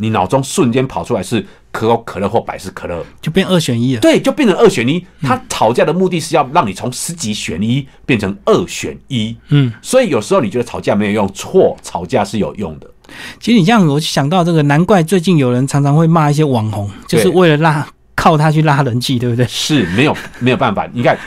[0.00, 4.00] 你脑中瞬间跑出来是可口可乐或百事可乐，就变二选一了。
[4.00, 5.04] 对，就变成二选一。
[5.22, 9.36] 他吵架的目的是要让你从十几选一变成二选一。
[9.50, 12.90] 嗯，所以有时候你觉得吵架没有用，错，吵架是有用的。
[13.38, 19.46] 其实你这样，我就想到这个，难怪最近有人常常会骂一些网红，就是为了拉靠他去拉人气，对不对？
[19.46, 20.88] 是没有没有办法。
[20.92, 21.18] 你看，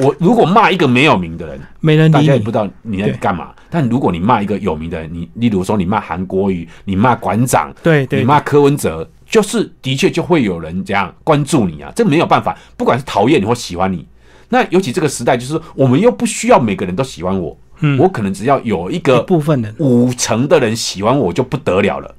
[0.00, 3.50] 我如果骂一个没有名的人，没人理你大家也不知道你在干嘛。
[3.74, 11.90] 但如果你骂一个有名的人，你例如说你骂韩国瑜，你骂馆长，对对你骂柯文哲，就是的确就会有人这样关注你啊。
[11.96, 14.06] 这没有办法，不管是讨厌你或喜欢你，
[14.50, 22.14] 那尤其这个时代，就是我们又不需要每个人都喜欢我，嗯我可能只要有一一个部分人，五成的人喜欢我就不得了了。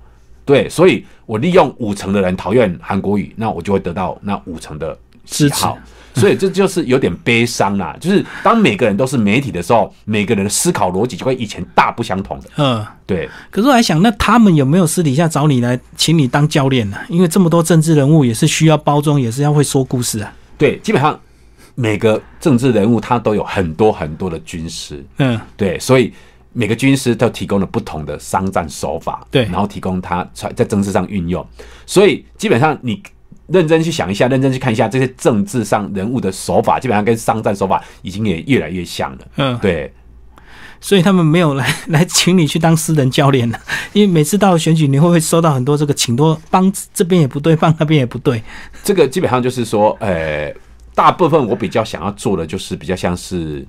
[0.45, 5.77] 对，所以我利用五成的人讨厌韩国语，那我就会得到那五成的喜支持好。
[6.13, 12.49] 所以这就是有点悲伤啦，就是当每个人都是媒体的时候，每个人的思考逻辑就跟以前大不相同的。
[12.57, 12.85] 嗯。
[13.05, 20.33] 对，可是我还想，那他们有没有私底下找你来，请你当教练呢、因为这么多政治人物也是需要包装，也是要会说故事啊。
[20.57, 21.19] 对，基本上
[21.75, 26.13] 每个政治人物他都有很多很多的军师，嗯，对，所以
[26.53, 29.43] 每个军师都提供了不同的商战手法，对。
[29.45, 31.45] 然后提供他在在政治上运用，
[31.85, 33.03] 所以基本上你
[33.53, 39.93] 认真去想一下，认真去看一下这些政治上人物的手法，基本上跟商战手法已经也越来越像了，嗯对。
[40.81, 43.57] 所以他们没有来 来请你去当私人教练呢、
[43.93, 48.43] 因为每次到选举，你会不会收到很多这个请多帮这边也不对，帮那边也不对？
[48.83, 50.53] 这个基本上就是说，呃，
[50.93, 53.65] 大部分我比较想要做的就是比较像是，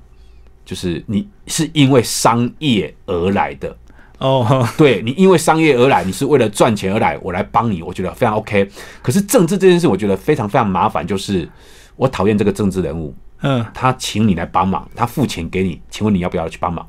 [0.65, 3.77] 就是你是因为商业而来的，
[4.19, 8.69] 哦，对你因为商业而来，你是为了赚钱而来，我来帮你，我觉得非常 OK。
[9.03, 11.49] 可是政治这件事，我觉得非常非常麻烦，就是
[11.97, 16.87] 我讨厌这个政治人物，嗯，他请你来帮忙，他付钱给你，请问你要不要去帮忙？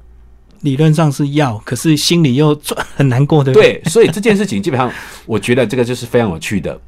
[0.61, 2.59] 理论上是要，可是心里又
[2.95, 3.73] 很难过，对不对？
[3.83, 4.91] 对，所以这件事情基本上，
[5.25, 6.79] 我觉得这个就是非常有趣的，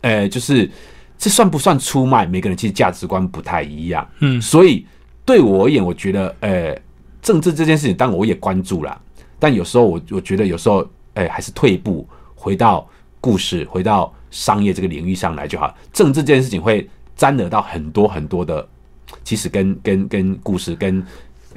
[0.00, 0.68] 呃，就是
[1.16, 2.26] 这算不算出卖？
[2.26, 4.84] 每个人其实价值观不太一样，嗯所以
[5.24, 6.76] 对我而言，我觉得，呃，
[7.22, 9.00] 政治这件事情，当然我也关注啦，
[9.44, 12.88] 但有时候我我觉得有时候，哎、还是退一步，回到
[13.20, 15.76] 故事，回到商业这个领域上来就好。
[15.92, 18.66] 政治这件事情会沾惹到很多很多的，
[19.22, 21.04] 其实跟跟跟故事跟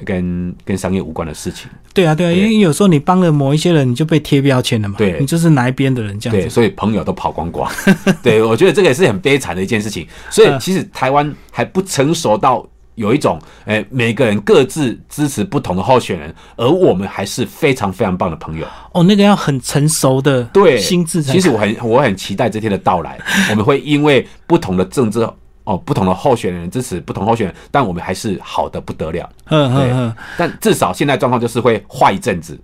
[0.04, 1.66] 跟跟商业无关的事情。
[1.94, 4.96] 对啊，对啊，因为有时候你帮了某一些人，你就被贴标签了嘛。
[4.98, 6.50] 对你就是哪一边的人这样对，子。
[6.50, 7.72] 所以朋友都跑光光。
[8.22, 10.06] 对，我觉得这个也是很悲惨的一件事情。
[10.28, 12.68] 所以嗯其实台湾还不成熟到
[12.98, 18.66] 有一种，哎、每个人各自支持不同的候选人，而我们还是非常非常棒的朋友。
[18.92, 23.18] 哦，那个要很成熟的对，心智才其实我很我很期待这天的到来，
[23.50, 25.26] 我们会因为不同的政治。
[25.64, 29.28] 哦，不同的候选人支持不同候选人，但我们还是好的不得了。
[29.50, 32.58] 嗯嗯嗯，但至少现在状况就是会坏一阵子。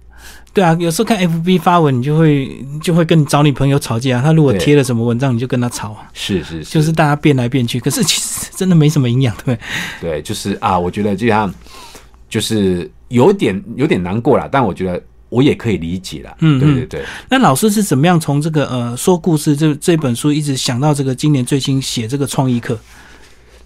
[0.55, 4.23] 对啊，有时候看 FB 发文，你就会就会跟你找你朋友吵架。
[4.23, 7.81] 他如果对贴了什么文章，你就跟他吵啊，是是是，就是大家变来变去。
[7.81, 9.61] 可是其实真的没什么营养，对不
[10.01, 10.11] 对？
[10.13, 11.53] 对，就是啊，我觉得基本上
[12.31, 16.37] 就是有点有点难过了，但我觉得我也可以理解了。
[16.39, 22.79] 嗯嗯对对对，那老师是怎么样从这个呃说故事这这本书一直想到这个今年最新写这个创意课？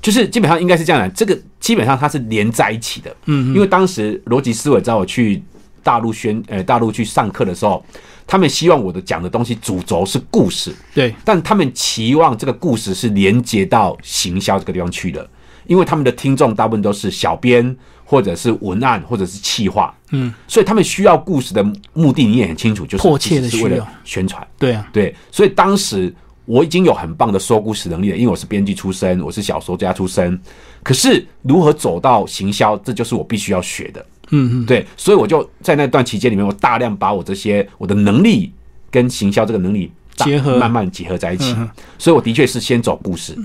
[0.01, 3.15] 就是基本上应该是这样的，这个基本上它是连在一起的。
[3.27, 5.43] 嗯因为当时逻辑思维找我去
[5.83, 7.85] 大陆宣呃大陆去上课的时候，
[8.27, 15.29] 他们希望我的讲的东西主轴是故事，对，但他们期望这个故事是连接到行销这个地方去的，
[15.67, 24.47] 因为他们的听众大部分都是小编或者是文案或者是企划，嗯，所以他们需要故事的目的你也很清楚，就是迫切的需要宣传。
[24.59, 26.15] 对啊，对，所以当时
[26.45, 30.41] 我已经有很棒的说故事能力了，因为我是编辑出身，我是小说家出身。
[30.83, 34.05] 可是如何走到行销，这就是我必须要学的。
[34.31, 38.53] 嗯嗯，对，所以我就在那段期间里面，我大量把我这些我的能力
[38.91, 41.55] 跟行销这个能力结合慢慢结合在一起。
[41.59, 43.37] 嗯所以我的确是先走故事，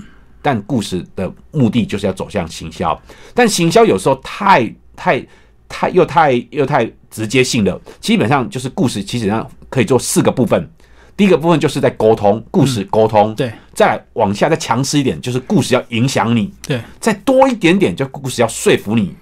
[0.42, 3.00] 但故事的目的就是要走向行销。
[3.34, 5.26] 但行销有时候太太
[5.68, 10.70] 太又太又太直接性了，基本上就是故事其实上可以做四个部分。
[11.16, 19.14] 第一个部分就是在沟通，故事沟通，对再来往下再强势一点，就是故事要影响你，对，再多一点点，就故事要说服你。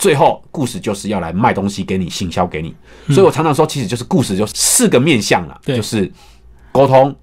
[0.00, 2.74] 最后，故事就是要来卖东西给你，行销给你。
[3.08, 6.10] 所以我常常说，其实就是故事就四个面向了，就是
[6.72, 7.14] 沟通、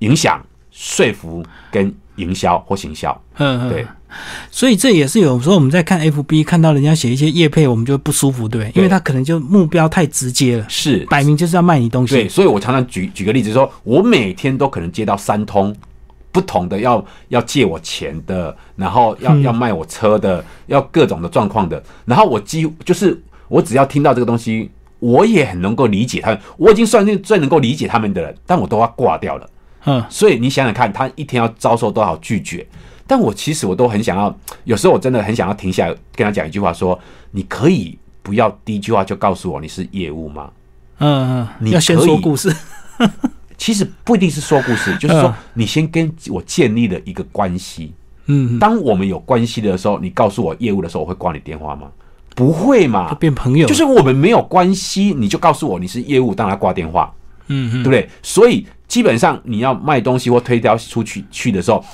[0.00, 3.18] 影响、说服跟营销或行销。
[3.38, 3.86] 嗯，嗯对，
[4.50, 8.70] 所以这也是有时候我们在看 FB 看到人家写一些业配，我们就不舒服，对？
[8.74, 12.28] 因为他可能就目标太直接了，是摆明就是要卖你东西对，西。
[12.28, 15.74] 所以我常常举举个例子说，我每天都可能接到三通
[16.32, 29.50] 不同的要要借我钱的，然后要、要卖我车的，要各种的状况的，然后我几乎就是我只要听到这个东西，我也很能够理解他们，我已经算是最能够理解他们的人，但我都要挂掉了。
[29.84, 32.66] 嗯，所以你想想看，他一天要遭受多少拒绝？
[33.06, 36.98] 但我其实我都很想要，有时候我真的很想要停下来跟他讲一句话说
[37.32, 40.50] 你可以不要第一句话就告诉我你是业务吗？
[40.98, 42.54] 嗯嗯，你要先说故事。
[43.56, 47.92] 其实不一定是说故事，就是说嗯你先跟我建立了一个关系。
[48.26, 51.88] 嗯，当我们有关系的时候，你告诉我业务的时候，我会挂你电话吗？
[52.34, 53.12] 不会就嘛？
[53.14, 53.66] 变朋友。
[53.66, 57.12] 就是我们没有关系，你就告诉我你是业务，当然挂电话，
[57.48, 58.08] 嗯嗯对不对？
[58.22, 61.84] 所以基本上你要卖东西或推销出去去的时候，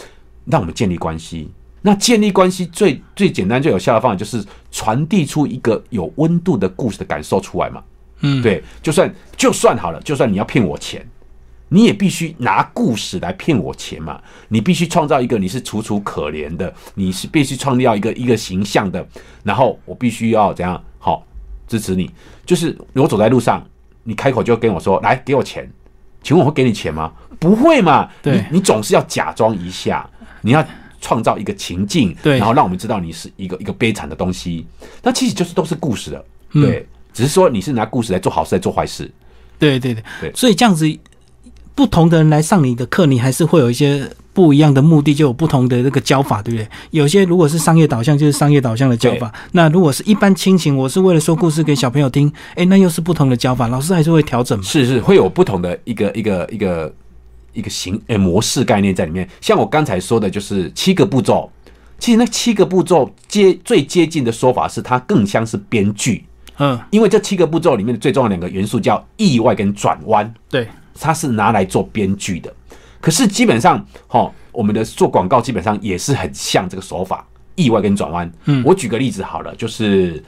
[0.44, 1.50] 让我们建立关系。
[1.80, 7.82] 那建立关系最最简单最有效的方法就是传递出一个有温度的故事的感受出来嘛。
[8.20, 11.06] 嗯，对，就算就算好了，就算你要骗我钱，
[11.68, 14.20] 你也必须拿故事来骗我钱嘛。
[14.48, 19.06] 你必须创造一个你是楚楚可怜的，你是必须创造一个一个形象的，
[19.42, 21.24] 然后我必须要怎样好
[21.66, 22.10] 支持你。
[22.44, 23.64] 就是我走在路上，
[24.04, 25.70] 你开口就跟我说来给我钱，
[26.22, 27.12] 请问我会给你钱吗？
[27.38, 28.08] 不会嘛？
[28.22, 30.08] 对你你总是要假装一下，
[30.42, 30.64] 你要。
[31.00, 34.66] 创造一个情境，对然后让我们知道你是一个一个悲惨的东西，
[35.00, 39.08] 那其实就是都是故事的，嗯对，只是说你是拿故事来做好事，来做坏事，
[39.60, 40.84] 对对对对所以这样子，
[41.78, 46.68] 不同的人来上你的课，你还是会有一些不一样的目的，就有不同的这个教法，对不对？
[46.90, 54.64] 有些如果是商业导向，就是商业导向的教法；那如果是一般亲情，我是为了说故事给小朋友听，诶，那又是不同的教法，老师还是会调整嘛。
[54.64, 56.92] 是是会有不同的一个一个一个
[57.52, 59.28] 一个形呃模式概念在里面。
[59.40, 61.48] 像我刚才说的，就是七个步骤。
[62.00, 66.24] 其实那七个步骤接最接近的说法是，它更像是编剧，
[66.58, 70.66] 嗯，因为这七个步骤里面的最重要的两个元素叫意外跟转弯，对，
[71.00, 72.52] 它是拿来做编剧的。
[73.00, 78.30] 可是基本上，哈，我们的做广告基本上也是很像这个手法，意外跟转弯。
[78.46, 80.22] 嗯，我举个例子好了，就是，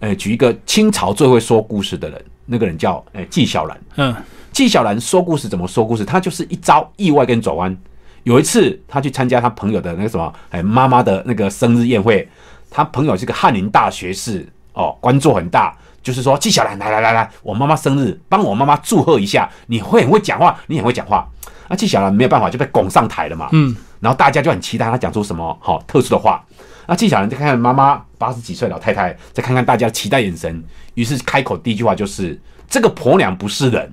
[0.00, 3.80] 呃，举一个清朝最会说故事的人，那个人叫呃纪晓岚。
[3.96, 4.14] 嗯
[4.52, 6.04] 纪晓岚说故事怎么说故事？
[6.04, 7.76] 他就是一招意外跟转弯。
[8.24, 12.26] 有一次，他去参加他朋友的那个什么，哎，妈妈的那个生日宴会，
[12.70, 15.76] 他朋友是个翰林大学士，哦，官做很大。
[16.06, 19.50] 就是说，纪晓岚，来来来来，我妈妈生日，帮我妈妈祝贺一下。
[19.66, 21.28] 你会很会讲话，你很会讲话。
[21.68, 23.48] 那纪晓岚没有办法，就被拱上台了嘛。
[23.50, 26.44] 嗯，然后大家就很期待他讲出什么好、特殊的话。
[26.86, 30.62] 那纪晓岚再看看妈妈八十几岁老太太，再看看大家的期待眼神，
[30.94, 32.40] 于是开口第一句话就是
[32.70, 33.92] ：“这个婆娘不是人。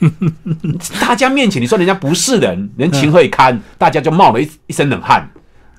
[1.00, 3.58] ”大家面前你说人家不是人，人情何以堪？
[3.78, 5.26] 大家就冒了一一身冷汗。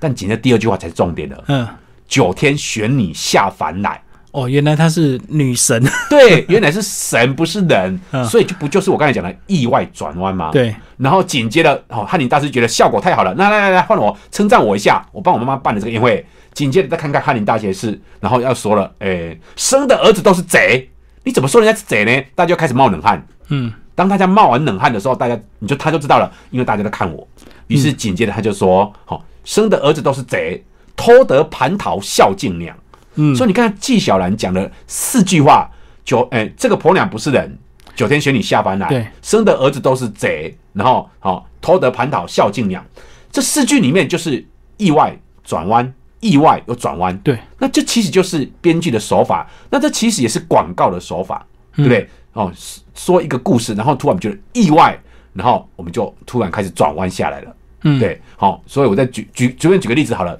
[0.00, 1.68] 但紧接着第二句话才是重点了：嗯，
[2.08, 4.02] 九天玄女下凡来。
[4.32, 5.82] 哦，原来她是女神。
[6.10, 10.50] 对，原来是神不是人， 嗯所以就不就是我刚才讲的意外转弯吗？。
[10.52, 16.24] 对，然后紧接着，哦，翰林大师觉得效果太好了，那来来来，换我称赞我一下，我帮我妈妈办的这个宴会。
[16.54, 20.90] 紧接着再看看翰林大学士，然后要说了，诶，生的儿子都是贼，
[21.22, 22.24] 你怎么说人家是贼呢？
[22.34, 23.24] 大家就开始冒冷汗。
[23.48, 27.26] 嗯，当大家冒完冷汗的时候，大家你就他就知道了，因为大家都看我。
[27.68, 30.64] 于是紧接着他就说，好、生的儿子都是贼，
[30.96, 32.76] 偷得蟠桃孝敬娘。
[33.18, 33.36] 嗯。
[33.36, 35.70] 所以你看纪晓岚讲了四句话，
[36.04, 37.58] 九哎、这个婆娘不是人，
[37.94, 42.82] 九天玄女下凡来，对，生的儿子都是贼，然后好、偷得蟠桃孝敬娘，
[43.30, 44.42] 这四句里面就是
[44.78, 52.08] 意外转弯，意外又转弯，对，那这其实就是编剧的手法，那这其实也是广告的手法，对不对？
[52.32, 52.52] 哦，
[52.94, 54.96] 说一个故事，然后突然觉得意外，
[55.32, 57.56] 然后我们就突然开始转弯下来了。
[57.82, 60.38] 嗯，对，好、所以我再举举随便举个例子好了。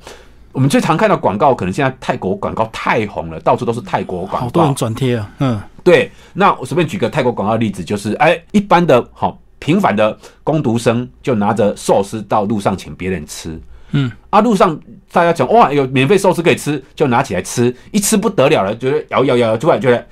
[0.53, 4.77] 我们最常看到广告，可能现在泰国广告太红了，到处都是泰国广告好多人告。
[4.77, 5.31] 转贴啊。
[5.39, 13.59] 嗯对，那我随便举个泰国广告的例子，就是哎，一般的好、平凡的工读生就拿着寿司到路上请别人吃。
[13.93, 14.79] 嗯，啊，路上
[15.11, 20.07] 大家讲哇，有免费寿司可以吃，就拿起来吃，一吃不得了了，觉得摇摇摇，突然觉得，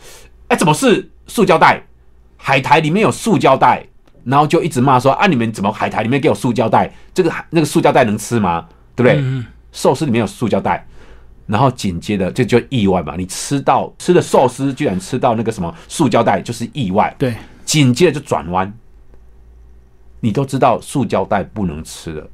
[0.49, 1.83] 哎，怎么是塑胶袋？
[2.39, 3.85] 海苔里面有塑胶袋，
[4.25, 6.91] 然后就一直骂说啊，你们怎么海苔里面给我塑胶袋？
[7.13, 8.65] 这个那个塑胶袋能吃吗？
[8.95, 9.21] 对不对？
[9.21, 9.45] 嗯
[9.77, 10.87] 寿司里面有塑胶袋，
[11.47, 17.15] 然后紧接着这就意外嘛，你吃到吃的寿司居然吃到那个什么塑胶袋，就是意外。
[17.19, 18.73] 对，紧接着就转弯，
[20.21, 22.27] 你都知道塑胶袋不能吃的，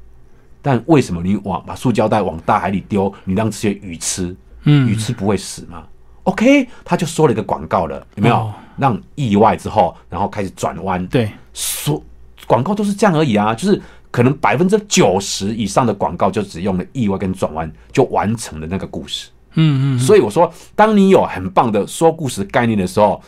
[0.61, 4.33] 但为什么你往把塑胶袋往大海里丢，你让这些鱼吃？
[4.63, 5.83] 嗯鱼吃不会死吗
[6.23, 8.35] ？OK，他就说了一个广告了，有没有？
[8.35, 11.05] 哦让意外之后，然后开始转弯。
[11.05, 12.03] 对，说
[12.47, 13.79] 广告都是这样而已啊，就是
[14.13, 19.27] 可能百分之九十以上的广告就只用了意外跟转弯就完成了那个故事。
[19.55, 23.19] 嗯嗯，所以我说，当你有很棒的说故事概念的时候，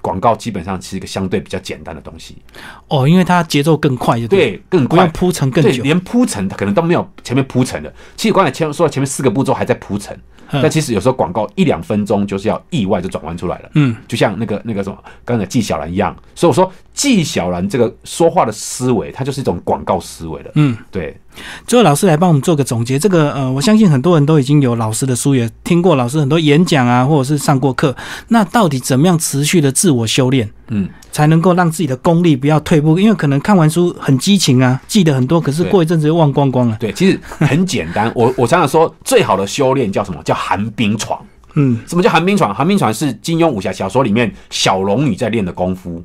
[0.00, 2.36] 广告基本上是一个相对比较简单的东西。
[2.88, 5.12] 哦，因为它节奏更快，就对更快不用。
[5.12, 5.82] 铺陈更对，久。
[5.82, 7.92] 连铺陈可能都没有前面铺陈的。
[8.16, 10.16] 其实刚才前说到前面四个步骤还在铺陈，
[10.50, 13.70] 嗯但其实有时候广告一两分钟就是要意外就转弯出来了。
[13.74, 20.50] 嗯，就像那个那个什么刚才纪晓岚一样，所以我说纪晓岚这个说话的思维，它就是一种广告思维的。
[20.54, 21.16] 嗯，对，
[21.66, 22.98] 最后老师来帮我们做个总结。
[22.98, 27.94] 这个呃，我相信很多人都已经有老师的书，也听过老师很多演讲啊，或者是上过课。
[28.28, 32.98] 那到底怎么样持续的自我修炼，嗯，才能够让自己的功力不要退步？
[32.98, 36.76] 因为可能看完书很激情啊，记得很多，可是过一阵子就忘光光了。
[36.80, 38.10] 对，其实很简单。
[38.14, 40.20] 我我常常说，最好的修炼叫什么？
[40.24, 41.18] 叫寒冰床。
[41.54, 42.54] 嗯，什么叫寒冰床？
[42.54, 46.02] 寒冰床是金庸武侠小说里面小龙女在练的功夫。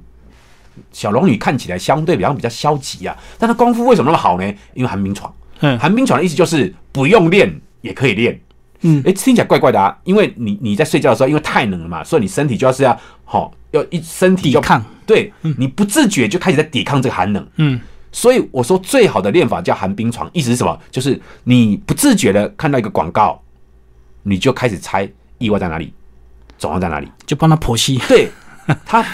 [0.91, 4.45] 小龙女看起来相对比较比较消极啊，但她功夫为什么那么好呢？
[4.73, 5.33] 因为寒冰床。
[5.61, 8.39] 嗯寒冰床的意思就是不用练也可以练。
[8.81, 14.85] 嗯诶，听起来怪怪的啊，因为你你在睡觉的时候，因为太冷了嘛，所以你身体就要是要好、要一身体就抵抗。
[15.05, 17.47] 对，你不自觉就开始在抵抗这个寒冷。
[17.55, 17.79] 嗯
[18.11, 20.79] 所以我说最好的练法叫寒冰床，意思是什么？
[20.91, 23.41] 就是你不自觉的看到一个广告，
[24.23, 25.93] 你就开始猜意外在哪里，
[26.57, 27.11] 转弯在哪里。
[27.25, 27.97] 就帮他剖析。
[28.07, 28.29] 对
[28.85, 29.05] 他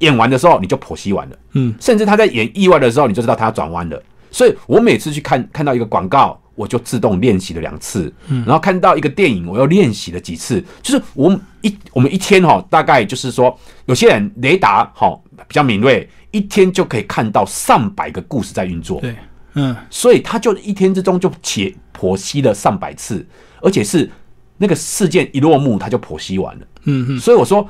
[0.00, 1.36] 演完的时候，你就剖析完了。
[1.52, 4.02] 嗯，甚至他在演意外的时候，你就知道他要转弯了。
[4.30, 8.12] 所以我每次去看看到一个广告，我就自动练习了两次。
[8.28, 10.62] 嗯，然后看到一个电影，我又练习了几次。
[10.82, 15.18] 就是我一我们一天哈、大概就是说，有些人雷达哈、
[15.48, 19.00] 比较敏锐，一天就可以看到上百个故事在运作。
[19.00, 19.16] 对，
[19.54, 23.26] 嗯所以他就一天之中就且剖析了上百次，
[23.62, 24.10] 而且是
[24.58, 26.66] 那个事件一落幕，他就剖析完了。
[26.84, 27.66] 嗯嗯，所以我说，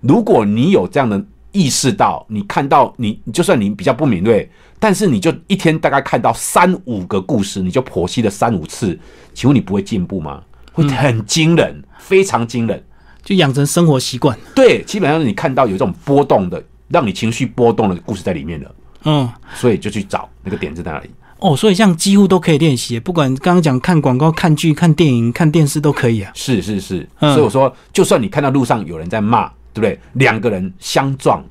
[0.00, 4.48] 如果你有这样的意识到，你看到你就算你比较不敏锐，
[4.78, 8.98] 但是你就一天大概看到三五个故事，你就剖析了三五次，
[9.34, 10.42] 请问你不会进步吗？
[10.72, 12.82] 会很惊人，非常惊人。
[13.22, 14.36] 就养成生活习惯。
[14.54, 18.74] 对，基本上是你看到有这种波动的，让你情绪波动的故事在里面了，
[19.04, 19.28] 嗯。
[19.54, 21.10] 所以就去找那个点在哪里。
[21.38, 26.30] 哦，所以像几乎都可以练习，不管刚刚讲看广告、看剧、看电影、看电视都可以啊。
[26.34, 29.98] 是是是，嗯所以我说，就算你看到路上有人在骂，对不对？
[30.14, 31.44] 两个人相撞，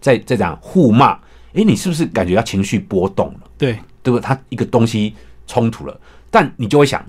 [0.00, 1.12] 在在讲互骂，
[1.54, 3.40] 哎，你是不是感觉到情绪波动了？
[3.58, 4.20] 对，对不对？
[4.20, 5.14] 他一个东西
[5.46, 6.00] 冲突了，
[6.30, 7.04] 但你就会想，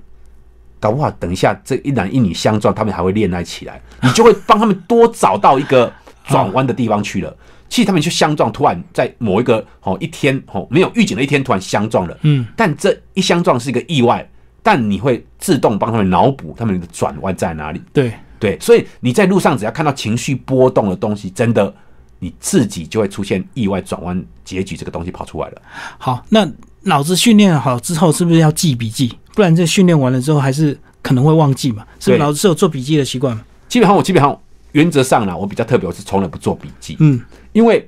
[0.80, 5.92] 搞不好等一下这一男一女相撞，他们还会恋爱起来， 你就会帮他们多找到一个
[6.24, 7.36] 转弯的地方去了。
[7.68, 14.26] 其实他们就相撞，突然在某一个哦一天哦没有预警的一天突然相撞了，嗯，但这一相撞是一个意外，
[14.62, 17.82] 但你会自动帮他们脑补他们的转弯在哪里。
[17.92, 21.74] 对，对，所以你在路上只要看到情绪波动的东西，真的
[22.18, 25.62] 你自己就会出现意外转弯结局这个东西跑出来了。
[25.98, 26.48] 好，那
[26.82, 29.12] 脑子训练好之后，是不是要记笔记？
[29.34, 31.84] 不然这训练完了之后，还是可能会忘记嘛？
[32.00, 33.44] 是不是对老师是有做笔记的习惯嘛？
[33.68, 34.38] 基本上我基本上
[34.72, 37.20] 原则上呢，我比较特别，我是从来不做笔记，嗯，
[37.52, 37.86] 因为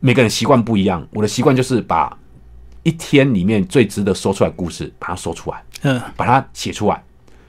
[0.00, 1.06] 每个人习惯不一样。
[1.12, 2.16] 我的习惯就是把
[2.82, 7.02] 一天里面最值得说出来的故事，把它说出来，嗯，把它写出来。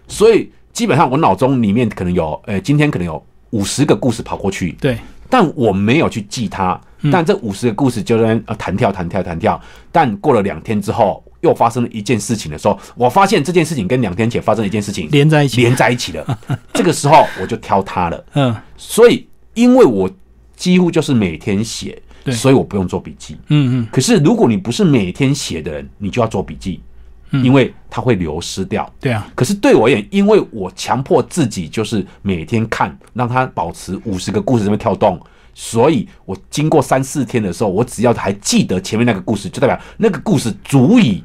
[0.08, 4.97] 所以基本上我脑中里面可能有，呃，今天可能有五十个故事跑过去，对，
[5.30, 6.80] 但我没有去记它。
[7.11, 9.61] 但这五十个故事就在呃弹跳弹跳弹跳。
[9.91, 15.61] 但过了两天之后，又发生了一件事情的时候，我发现这件事情跟两天前发生的一件事情连在一起。
[15.61, 16.39] 连在一起了。
[16.74, 18.26] 这个时候我就挑它了。
[18.36, 20.09] 嗯所以因为我
[20.55, 22.01] 几乎就是每天写，
[22.32, 23.38] 所以我不用做笔记。
[23.49, 26.80] 嗯嗯，可是如果你不是每天写的人，你就要做笔记，
[27.41, 28.91] 因为它会流失掉。
[28.99, 35.19] 对啊，可是对我而言，因为我强迫自己就是每天看，让它保持五十个故事这么跳动，
[35.53, 41.23] 所以我经过三四天的时候，我只要还记得前面那个故事，就代表那个故事足以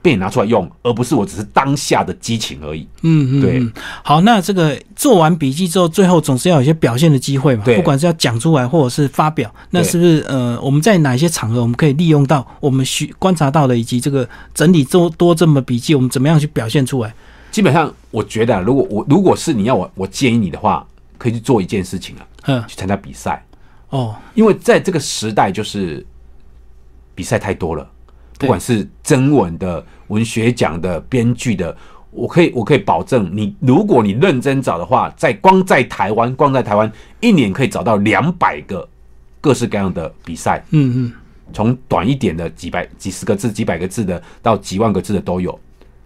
[0.00, 2.86] 被你拿出来用，而不是我只是当下的激情而已。
[3.02, 3.72] 嗯嗯，对嗯。
[4.02, 17.12] 好，那这个做完笔记之后，最后总是要有一些表现的机会嘛，对不管是要讲出来或者是发表，那是不是呃，我们在哪一些场合我们可以利用到我们需观察到的，以及这个整理多多这么笔记，我们怎么样去表现出来？
[17.50, 20.86] 基本上，我觉得啊如果我如果是你要我，我建议你的话，
[21.16, 23.44] 可以去做一件事情啊，嗯，去参加比赛。
[23.90, 26.06] 哦，因为在这个时代，就是
[27.14, 27.90] 比赛太多了，
[28.38, 31.76] 不管是征文的、文学奖的、编剧的，
[32.10, 38.88] 我可以我可以保证你，如果你认真找的话，在光在台湾，光在台湾一年可以找到两百个
[39.40, 41.12] 各式各样的比赛，嗯嗯，
[41.52, 45.58] 从短一点的几百、几十个字、几百个字的，到几万个字的都有。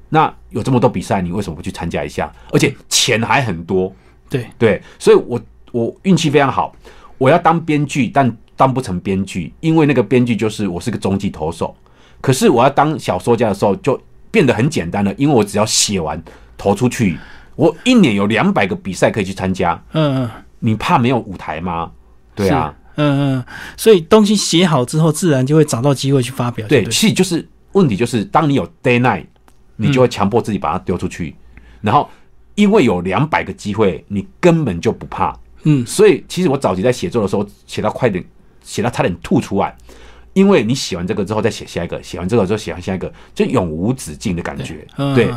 [0.09, 2.31] 那有这么多比赛，你为什么不去参加一下？
[2.51, 3.91] 而且钱还很多，
[4.29, 6.75] 对，对，所以我我运气非常好，
[7.17, 11.75] 我要当编剧，但当不成编剧，因为那个编剧就是我是个中继投手，
[12.23, 14.01] 可是我要当小说家的时候，就
[14.31, 16.23] 变得很简单了，因为我只要写完
[16.57, 17.19] 投出去，
[17.57, 19.79] 我一年有两百个比赛可以去参加。
[19.93, 21.91] 嗯嗯，你怕没有舞台吗？
[22.35, 23.45] 对啊，嗯嗯，
[23.77, 26.67] 所以东西写好之后，自然就会找到机会去发表。
[26.69, 29.27] 对，对，其实就是问题就是，当你有 day night，
[29.77, 31.37] 你就会强迫自己把它丢出去，
[31.81, 32.09] 然后
[32.55, 35.37] 因为有两百个机会，你根本就不怕。
[35.65, 38.25] 嗯所以其实我早期在写作的时候，写到快点，
[38.63, 39.77] 写到差点吐出来，
[40.33, 44.87] 因为你写完这个之后再写下一个，写完这个之后写完下一个，就永无止境的感觉。
[44.97, 45.29] 嗯对，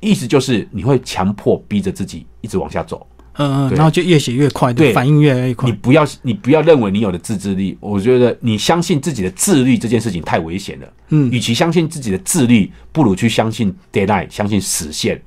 [0.00, 3.06] 意思就是你会强迫逼着自己一直往下走。
[3.38, 5.74] 嗯嗯，然后就越写越快，对反应越来越快你。
[5.74, 10.86] 不要，你不要认为你有了自制力，我觉得你相信自己的自律这件事情太危险了。
[11.08, 15.18] 嗯与其相信自己的自律，不如去相信 deadline，相信实现。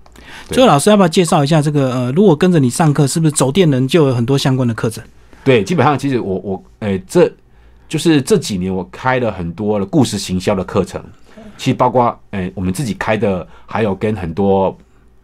[0.48, 5.04] 对最后，老师要不要介绍一下这个呃，如果跟着你上课，是不是走电人就有很多相关的课程？
[5.44, 7.32] 对，基本上其实我我诶、这
[7.88, 11.04] 就是这几年我开了很多的故事行销的课程，
[11.58, 14.76] 其实包括诶、我们自己开的，还有跟很多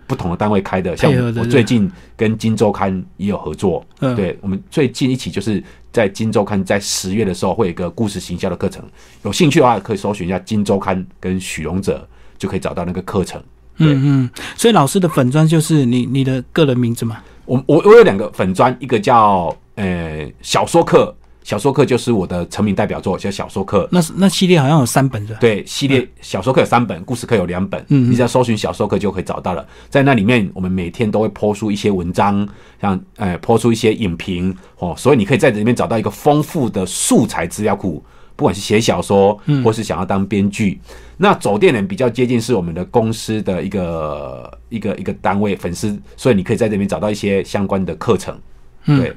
[0.07, 3.83] 不同的单位开的，像我最近跟金周刊也有合作。
[3.99, 8.83] 嗯，，对，我们最近一起就是在金周刊在十月的时候会有一个故事行销的课程，
[9.23, 12.07] 有兴趣的话可以搜寻一下金周刊跟许荣哲，
[12.37, 13.41] 就可以找到那个课程。
[13.77, 17.17] 嗯嗯，所以老师的粉砖就是你你的个人名字吗？
[17.45, 23.87] 我我我有两个粉砖，一个叫呃小说课，小说课就是我的成名代表作，叫小说课。
[23.91, 25.35] 那那系列好像有三本的。
[25.35, 29.65] 对，系列小说课有三本，故事课有两本，嗯嗯你只要搜寻小说课就可以找到了。
[29.89, 32.47] 在那里面，我们每天都会抛出一些文章，
[32.79, 38.03] 像呃抛出一些影评哦，所以你可以在里面找到一个丰富的素材资料库。
[38.33, 40.79] 不管是写小说，或是想要当编剧，
[41.17, 48.35] 那走电人比较接近是我们的公司的一个一个一个单位粉丝，所以你可以在这边找到一些相关的课程。
[48.83, 49.15] 对，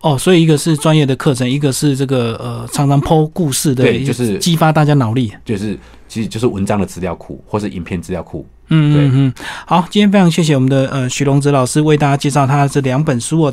[0.00, 5.32] 哦，所以一个是专业的课程，一个是这个呃常常剖故事的，对就是激发大家脑力。
[5.44, 8.46] 就是其实就是文章的资料库或是影片资料库。
[8.70, 9.32] 嗯对嗯嗯，
[9.66, 13.46] 好，今天非常谢谢我们的呃徐龙哲老师为大家介绍他这两本书哦。